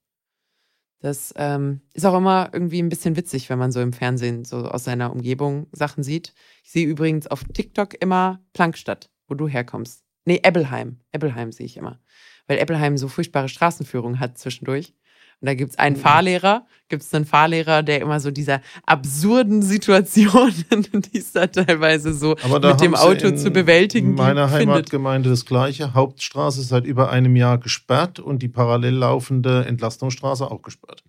Das 1.01 1.33
ähm, 1.37 1.81
ist 1.93 2.05
auch 2.05 2.17
immer 2.17 2.49
irgendwie 2.51 2.81
ein 2.81 2.89
bisschen 2.89 3.15
witzig, 3.15 3.49
wenn 3.49 3.59
man 3.59 3.71
so 3.71 3.79
im 3.79 3.93
Fernsehen 3.93 4.43
so 4.43 4.57
aus 4.65 4.83
seiner 4.83 5.13
Umgebung 5.13 5.67
Sachen 5.71 6.03
sieht. 6.03 6.33
Ich 6.63 6.71
sehe 6.71 6.85
übrigens 6.85 7.27
auf 7.27 7.43
TikTok 7.45 8.01
immer 8.01 8.43
Plankstadt, 8.53 9.09
wo 9.27 9.35
du 9.35 9.47
herkommst. 9.47 10.03
Nee, 10.25 10.41
Ebbelheim. 10.43 10.99
Ebbelheim 11.13 11.51
sehe 11.53 11.65
ich 11.65 11.77
immer. 11.77 12.01
Weil 12.49 12.57
Ebbelheim 12.57 12.97
so 12.97 13.07
furchtbare 13.07 13.47
Straßenführung 13.47 14.19
hat 14.19 14.37
zwischendurch. 14.39 14.93
Und 15.39 15.45
da 15.45 15.53
gibt's 15.53 15.77
einen 15.77 15.95
Mhm. 15.95 16.01
Fahrlehrer, 16.01 16.65
gibt's 16.89 17.13
einen 17.13 17.23
Fahrlehrer, 17.25 17.81
der 17.83 18.01
immer 18.01 18.19
so 18.19 18.29
dieser 18.31 18.61
absurden 18.85 19.61
Situationen, 19.61 20.53
die 21.13 21.17
es 21.17 21.31
da 21.31 21.47
teilweise 21.47 22.13
so 22.13 22.35
mit 22.51 22.81
dem 22.81 22.95
Auto 22.95 23.27
in 23.27 23.37
zu 23.37 23.51
bewältigen 23.51 24.15
meiner 24.15 24.47
gibt, 24.47 24.57
findet. 24.57 24.75
Heimatgemeinde 24.75 25.29
das 25.29 25.45
Gleiche. 25.45 25.93
Hauptstraße 25.93 26.61
seit 26.63 26.85
über 26.85 27.09
einem 27.11 27.37
Jahr 27.37 27.57
gesperrt 27.57 28.19
und 28.19 28.41
die 28.43 28.49
parallel 28.49 28.95
laufende 28.95 29.65
Entlastungsstraße 29.65 30.49
auch 30.49 30.61
gesperrt. 30.61 31.03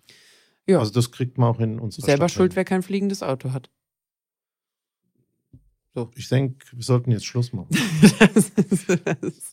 Ja. 0.67 0.79
Also 0.79 0.93
das 0.93 1.11
kriegt 1.11 1.37
man 1.37 1.49
auch 1.49 1.59
in 1.59 1.79
unserer 1.79 2.05
Selber 2.05 2.29
Stadt 2.29 2.37
schuld, 2.37 2.51
hin. 2.53 2.57
wer 2.57 2.65
kein 2.65 2.83
fliegendes 2.83 3.23
Auto 3.23 3.51
hat. 3.51 3.69
Ich 6.15 6.29
denke, 6.29 6.65
wir 6.71 6.83
sollten 6.83 7.11
jetzt 7.11 7.25
Schluss 7.25 7.51
machen. 7.51 7.67
Das 8.19 8.49
ist, 8.49 8.87
das. 8.87 9.50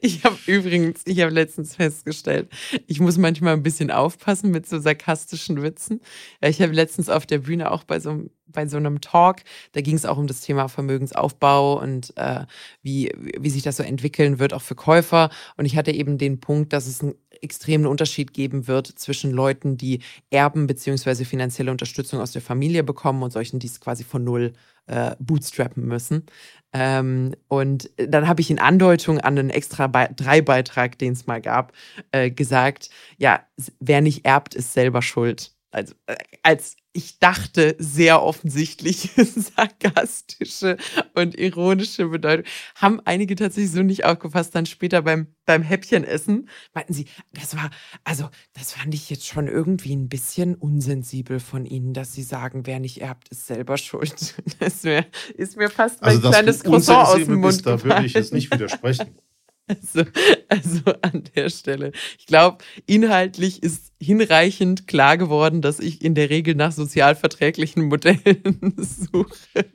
Ich 0.00 0.24
habe 0.24 0.36
übrigens, 0.46 1.02
ich 1.04 1.20
habe 1.20 1.30
letztens 1.32 1.76
festgestellt, 1.76 2.48
ich 2.86 2.98
muss 2.98 3.18
manchmal 3.18 3.52
ein 3.52 3.62
bisschen 3.62 3.90
aufpassen 3.90 4.50
mit 4.50 4.66
so 4.68 4.78
sarkastischen 4.80 5.62
Witzen. 5.62 6.00
Ich 6.40 6.60
habe 6.60 6.72
letztens 6.72 7.08
auf 7.08 7.24
der 7.26 7.38
Bühne 7.38 7.70
auch 7.70 7.84
bei 7.84 8.00
so, 8.00 8.10
einem- 8.10 8.30
bei 8.46 8.66
so 8.66 8.78
einem 8.78 9.00
Talk, 9.00 9.42
da 9.72 9.80
ging 9.80 9.94
es 9.94 10.04
auch 10.06 10.16
um 10.18 10.26
das 10.26 10.40
Thema 10.40 10.66
Vermögensaufbau 10.68 11.80
und 11.80 12.12
äh, 12.16 12.46
wie, 12.82 13.12
wie 13.16 13.50
sich 13.50 13.62
das 13.62 13.76
so 13.76 13.84
entwickeln 13.84 14.40
wird, 14.40 14.54
auch 14.54 14.62
für 14.62 14.74
Käufer. 14.74 15.30
Und 15.56 15.66
ich 15.66 15.76
hatte 15.76 15.92
eben 15.92 16.18
den 16.18 16.40
Punkt, 16.40 16.72
dass 16.72 16.88
es 16.88 17.00
einen 17.00 17.14
extremen 17.40 17.86
Unterschied 17.86 18.32
geben 18.34 18.66
wird 18.66 18.86
zwischen 18.88 19.30
Leuten, 19.30 19.76
die 19.76 20.00
Erben 20.30 20.66
beziehungsweise 20.66 21.24
finanzielle 21.24 21.70
Unterstützung 21.70 22.20
aus 22.20 22.32
der 22.32 22.42
Familie 22.42 22.82
bekommen 22.82 23.22
und 23.22 23.32
solchen, 23.32 23.60
die 23.60 23.68
es 23.68 23.80
quasi 23.80 24.02
von 24.02 24.24
null 24.24 24.52
äh, 24.90 25.14
bootstrappen 25.20 25.86
müssen. 25.86 26.26
Ähm, 26.72 27.34
und 27.48 27.90
dann 27.96 28.28
habe 28.28 28.40
ich 28.40 28.50
in 28.50 28.58
Andeutung 28.58 29.18
an 29.18 29.38
einen 29.38 29.50
extra 29.50 29.86
Be 29.86 30.08
drei 30.14 30.40
Beitrag, 30.40 30.98
den 30.98 31.12
es 31.12 31.26
mal 31.26 31.40
gab, 31.40 31.72
äh, 32.12 32.30
gesagt, 32.30 32.90
ja, 33.16 33.40
wer 33.80 34.00
nicht 34.00 34.24
erbt, 34.24 34.54
ist 34.54 34.72
selber 34.72 35.02
schuld. 35.02 35.52
Also 35.72 35.94
äh, 36.06 36.16
als 36.42 36.76
ich 36.92 37.18
dachte, 37.20 37.76
sehr 37.78 38.22
offensichtlich 38.22 39.10
sarkastische 39.56 40.76
und 41.14 41.38
ironische 41.38 42.08
Bedeutung. 42.08 42.44
Haben 42.74 43.00
einige 43.04 43.36
tatsächlich 43.36 43.72
so 43.72 43.82
nicht 43.82 44.04
aufgefasst, 44.04 44.54
dann 44.54 44.66
später 44.66 45.02
beim, 45.02 45.28
beim 45.44 45.62
Häppchenessen 45.62 46.48
meinten 46.74 46.92
sie, 46.92 47.06
das 47.32 47.56
war, 47.56 47.70
also 48.02 48.28
das 48.54 48.72
fand 48.72 48.94
ich 48.94 49.08
jetzt 49.08 49.26
schon 49.26 49.46
irgendwie 49.46 49.94
ein 49.94 50.08
bisschen 50.08 50.56
unsensibel 50.56 51.38
von 51.38 51.64
Ihnen, 51.64 51.94
dass 51.94 52.12
Sie 52.12 52.22
sagen, 52.22 52.66
wer 52.66 52.80
nicht 52.80 53.00
erbt, 53.00 53.28
ist 53.28 53.46
selber 53.46 53.76
schuld. 53.76 54.34
Das 54.58 54.84
wär, 54.84 55.06
ist 55.36 55.56
mir 55.56 55.70
fast 55.70 56.02
mein 56.02 56.10
Also, 56.10 56.22
dass 56.22 56.32
kleines 56.32 56.64
Croissant 56.64 57.08
aus 57.08 57.24
dem 57.24 57.40
Mund 57.40 57.42
bist, 57.42 57.66
da 57.66 57.82
würde 57.82 58.04
ich 58.04 58.14
jetzt 58.14 58.32
nicht 58.32 58.52
widersprechen. 58.52 59.18
Also, 59.70 60.02
also 60.50 60.92
an 61.02 61.24
der 61.34 61.48
Stelle. 61.48 61.92
Ich 62.18 62.26
glaube, 62.26 62.58
inhaltlich 62.86 63.62
ist 63.62 63.92
hinreichend 64.00 64.86
klar 64.86 65.16
geworden, 65.16 65.62
dass 65.62 65.80
ich 65.80 66.02
in 66.02 66.14
der 66.14 66.30
Regel 66.30 66.54
nach 66.54 66.72
sozialverträglichen 66.72 67.84
Modellen 67.84 68.74
suche. 68.76 69.66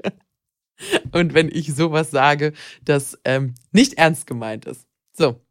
Und 1.12 1.34
wenn 1.34 1.50
ich 1.50 1.74
sowas 1.74 2.12
sage, 2.12 2.54
das 2.84 3.18
ähm, 3.24 3.56
nicht 3.72 3.94
ernst 3.94 4.28
gemeint 4.28 4.66
ist. 4.66 4.86
So, 5.14 5.42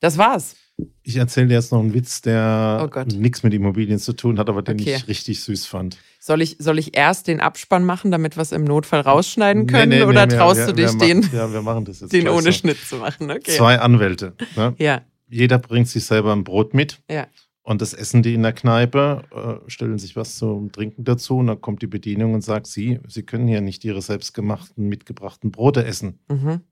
das 0.00 0.18
war's. 0.18 0.56
Ich 1.02 1.16
erzähle 1.16 1.48
dir 1.48 1.54
jetzt 1.54 1.72
noch 1.72 1.80
einen 1.80 1.94
Witz, 1.94 2.22
der 2.22 2.90
Oh 2.94 3.04
nichts 3.16 3.42
mit 3.42 3.52
Immobilien 3.54 3.98
zu 3.98 4.12
tun 4.12 4.38
hat, 4.38 4.48
aber 4.48 4.62
den 4.62 4.80
Okay. 4.80 4.94
ich 4.96 5.08
richtig 5.08 5.40
süß 5.42 5.66
fand. 5.66 5.98
Soll 6.20 6.40
ich, 6.42 6.56
soll 6.58 6.78
ich 6.78 6.96
erst 6.96 7.26
den 7.28 7.40
Abspann 7.40 7.84
machen, 7.84 8.10
damit 8.10 8.36
wir 8.36 8.42
es 8.42 8.52
im 8.52 8.64
Notfall 8.64 9.00
rausschneiden 9.00 9.66
können? 9.66 9.88
Nee, 9.88 9.96
nee, 9.96 10.04
nee, 10.04 10.08
oder 10.10 10.28
wir- 10.30 10.36
traust 10.38 10.60
wir, 10.60 10.66
du 10.68 10.72
dich, 10.74 10.92
wir 10.92 10.98
den, 10.98 11.22
ja, 11.32 11.52
wir 11.52 11.62
machen 11.62 11.84
das 11.84 12.00
jetzt. 12.00 12.12
den 12.12 12.28
ohne 12.28 12.42
so. 12.42 12.52
Schnitt 12.52 12.78
zu 12.78 12.96
machen? 12.96 13.30
Okay. 13.30 13.50
Zwei 13.56 13.78
Anwälte. 13.80 14.34
Ne? 14.56 14.74
Ja, 14.78 15.02
Jeder 15.28 15.58
bringt 15.58 15.88
sich 15.88 16.04
selber 16.04 16.32
ein 16.32 16.44
Brot 16.44 16.74
mit. 16.74 17.00
ja. 17.10 17.26
Und 17.64 17.80
das 17.80 17.94
essen 17.94 18.24
die 18.24 18.34
in 18.34 18.42
der 18.42 18.52
Kneipe, 18.52 19.22
äh, 19.30 19.70
stellen 19.70 19.96
sich 19.96 20.16
was 20.16 20.36
zum 20.36 20.72
Trinken 20.72 21.04
dazu 21.04 21.36
und 21.36 21.46
dann 21.46 21.60
kommt 21.60 21.80
die 21.80 21.86
Bedienung 21.86 22.34
und 22.34 22.40
sagt, 22.42 22.66
Sie, 22.66 22.98
Sie 23.06 23.22
können 23.22 23.46
hier 23.46 23.60
nicht 23.60 23.84
Ihre 23.84 24.02
selbstgemachten, 24.02 24.88
mitgebrachten 24.88 25.52
Brote 25.52 25.84
essen. 25.84 26.18
Mhm. 26.28 26.62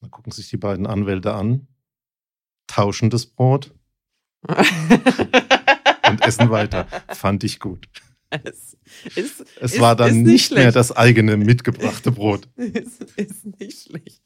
Dann 0.00 0.10
gucken 0.12 0.30
sich 0.30 0.48
die 0.48 0.56
beiden 0.56 0.86
Anwälte 0.86 1.34
an, 1.34 1.66
tauschen 2.68 3.10
das 3.10 3.26
Brot 3.26 3.74
und 4.46 6.20
essen 6.22 6.50
weiter. 6.50 6.86
Fand 7.08 7.42
ich 7.44 7.58
gut. 7.58 7.88
es 8.30 8.76
ist, 9.16 9.40
Es 9.60 9.72
Ist- 9.74 9.80
war 9.80 9.96
dann 9.96 10.22
nicht, 10.22 10.50
nicht 10.50 10.52
mehr 10.52 10.70
das 10.72 10.92
eigene 10.92 11.36
mitgebrachte 11.36 12.12
Brot. 12.12 12.48
ist, 12.56 13.02
ist 13.16 13.44
nicht 13.58 13.82
schlecht. 13.88 14.22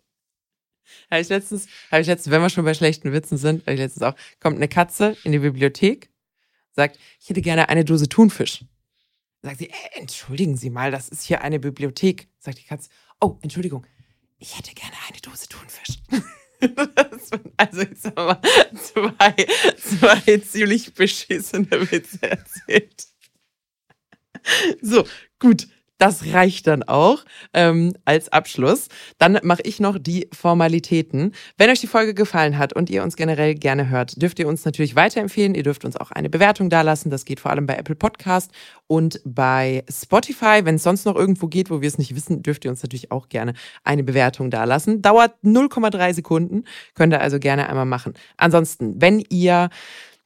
Habe 1.10 1.22
ich 1.22 1.28
letztens, 1.28 1.66
habe 1.90 2.02
ich 2.02 2.06
letztens, 2.06 2.30
wenn 2.32 2.42
wir 2.42 2.50
schon 2.50 2.64
bei 2.64 2.74
schlechten 2.74 3.12
Witzen 3.12 3.38
sind, 3.38 3.62
habe 3.62 3.72
ich 3.74 3.78
letztens 3.80 4.02
auch, 4.02 4.14
kommt 4.40 4.56
eine 4.56 4.68
Katze 4.68 5.16
in 5.24 5.32
die 5.32 5.38
Bibliothek, 5.38 6.10
sagt, 6.72 6.98
ich 7.20 7.28
hätte 7.30 7.40
gerne 7.42 7.68
eine 7.68 7.84
Dose 7.84 8.08
Thunfisch. 8.08 8.64
Sagt 9.42 9.58
sie, 9.58 9.68
äh, 9.70 9.74
entschuldigen 10.00 10.56
Sie 10.56 10.70
mal, 10.70 10.90
das 10.90 11.08
ist 11.08 11.24
hier 11.24 11.42
eine 11.42 11.58
Bibliothek. 11.58 12.28
Sagt 12.38 12.58
die 12.58 12.64
Katze, 12.64 12.90
oh, 13.20 13.38
Entschuldigung, 13.42 13.84
ich 14.38 14.56
hätte 14.56 14.72
gerne 14.74 14.94
eine 15.08 15.18
Dose 15.20 15.48
Thunfisch. 15.48 15.98
Also 17.56 17.82
jetzt 17.82 18.04
haben 18.16 18.38
wir 18.40 18.76
zwei, 18.76 19.46
zwei 19.76 20.38
ziemlich 20.38 20.94
beschissene 20.94 21.90
Witze 21.90 22.22
erzählt. 22.22 23.06
So, 24.80 25.06
gut. 25.38 25.68
Das 26.02 26.32
reicht 26.32 26.66
dann 26.66 26.82
auch 26.82 27.24
ähm, 27.54 27.92
als 28.04 28.28
Abschluss. 28.32 28.88
Dann 29.18 29.38
mache 29.44 29.62
ich 29.62 29.78
noch 29.78 30.00
die 30.00 30.26
Formalitäten. 30.32 31.30
Wenn 31.58 31.70
euch 31.70 31.78
die 31.78 31.86
Folge 31.86 32.12
gefallen 32.12 32.58
hat 32.58 32.72
und 32.72 32.90
ihr 32.90 33.04
uns 33.04 33.14
generell 33.14 33.54
gerne 33.54 33.88
hört, 33.88 34.20
dürft 34.20 34.40
ihr 34.40 34.48
uns 34.48 34.64
natürlich 34.64 34.96
weiterempfehlen. 34.96 35.54
Ihr 35.54 35.62
dürft 35.62 35.84
uns 35.84 35.96
auch 35.96 36.10
eine 36.10 36.28
Bewertung 36.28 36.70
dalassen. 36.70 37.12
Das 37.12 37.24
geht 37.24 37.38
vor 37.38 37.52
allem 37.52 37.66
bei 37.66 37.76
Apple 37.76 37.94
Podcast 37.94 38.50
und 38.88 39.20
bei 39.24 39.84
Spotify. 39.88 40.62
Wenn 40.64 40.74
es 40.74 40.82
sonst 40.82 41.04
noch 41.04 41.14
irgendwo 41.14 41.46
geht, 41.46 41.70
wo 41.70 41.80
wir 41.82 41.86
es 41.86 41.98
nicht 41.98 42.16
wissen, 42.16 42.42
dürft 42.42 42.64
ihr 42.64 42.72
uns 42.72 42.82
natürlich 42.82 43.12
auch 43.12 43.28
gerne 43.28 43.52
eine 43.84 44.02
Bewertung 44.02 44.50
dalassen. 44.50 45.02
Dauert 45.02 45.36
0,3 45.44 46.14
Sekunden. 46.14 46.64
Könnt 46.96 47.12
ihr 47.12 47.20
also 47.20 47.38
gerne 47.38 47.68
einmal 47.68 47.86
machen. 47.86 48.14
Ansonsten, 48.36 49.00
wenn 49.00 49.24
ihr 49.30 49.70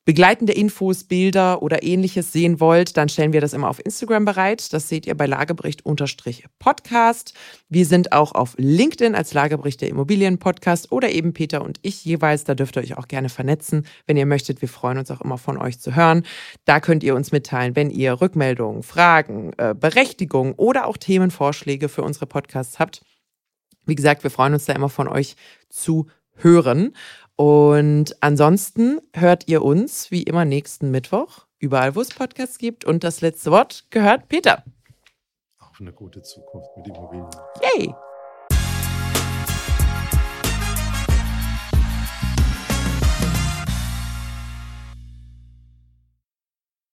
begleitende 0.07 0.55
Infos, 0.55 1.05
Bilder 1.05 1.63
oder 1.63 1.83
ähnliches 1.83 2.33
sehen 2.33 2.61
wollt, 2.61 2.97
dann 2.97 3.09
stellen 3.09 3.35
wir 3.35 3.41
das 3.41 3.53
immer 3.53 3.69
auf 3.69 3.85
Instagram 3.85 4.25
bereit. 4.25 4.73
Das 4.73 4.89
seht 4.89 5.05
ihr 5.05 5.17
bei 5.17 5.27
Lagebericht-Podcast. 5.27 7.35
Wir 7.69 7.85
sind 7.85 8.13
auch 8.13 8.31
auf 8.33 8.55
LinkedIn 8.57 9.17
als 9.17 9.35
Lagebericht 9.35 9.81
der 9.81 9.89
Immobilien-Podcast 9.89 10.93
oder 10.93 11.11
eben 11.11 11.33
Peter 11.33 11.63
und 11.63 11.81
ich 11.83 12.05
jeweils. 12.05 12.45
Da 12.45 12.55
dürft 12.55 12.77
ihr 12.77 12.83
euch 12.83 12.97
auch 12.97 13.09
gerne 13.09 13.29
vernetzen, 13.29 13.85
wenn 14.07 14.17
ihr 14.17 14.27
möchtet. 14.27 14.63
Wir 14.63 14.69
freuen 14.69 14.99
uns 14.99 15.11
auch 15.11 15.21
immer 15.21 15.39
von 15.39 15.59
euch 15.59 15.81
zu 15.81 15.97
hören. 15.97 16.23
Da 16.65 16.79
könnt 16.79 17.03
ihr 17.03 17.17
uns 17.17 17.33
mitteilen, 17.33 17.75
wenn 17.75 17.91
ihr 17.91 18.21
Rückmeldungen, 18.21 18.85
Fragen, 18.85 19.55
äh, 19.59 19.75
Berechtigungen 19.75 20.55
oder 20.55 20.87
auch 20.87 20.99
Themenvorschläge 20.99 21.89
für 21.89 22.03
unsere 22.03 22.27
Podcasts 22.27 22.79
habt. 22.79 23.03
Wie 23.87 23.97
gesagt, 23.97 24.23
wir 24.23 24.31
freuen 24.31 24.55
uns 24.55 24.67
da 24.67 24.73
immer 24.73 24.89
von 24.89 25.09
euch 25.09 25.35
zu 25.69 26.07
hören. 26.37 26.93
Und 27.37 28.17
ansonsten 28.23 29.01
hört 29.15 29.47
ihr 29.47 29.63
uns 29.63 30.11
wie 30.11 30.23
immer 30.23 30.45
nächsten 30.45 30.91
Mittwoch, 30.91 31.47
überall 31.59 31.95
wo 31.95 32.01
es 32.01 32.09
Podcasts 32.09 32.59
gibt. 32.59 32.85
Und 32.85 33.05
das 33.05 33.21
letzte 33.21 33.51
Wort 33.51 33.85
gehört 33.91 34.29
Peter. 34.29 34.65
Auf 35.59 35.81
eine 35.81 35.93
gute 35.93 36.23
Zukunft 36.23 36.71
mit 36.77 36.87
Immobilien. 36.89 37.29
Yay! 37.63 37.95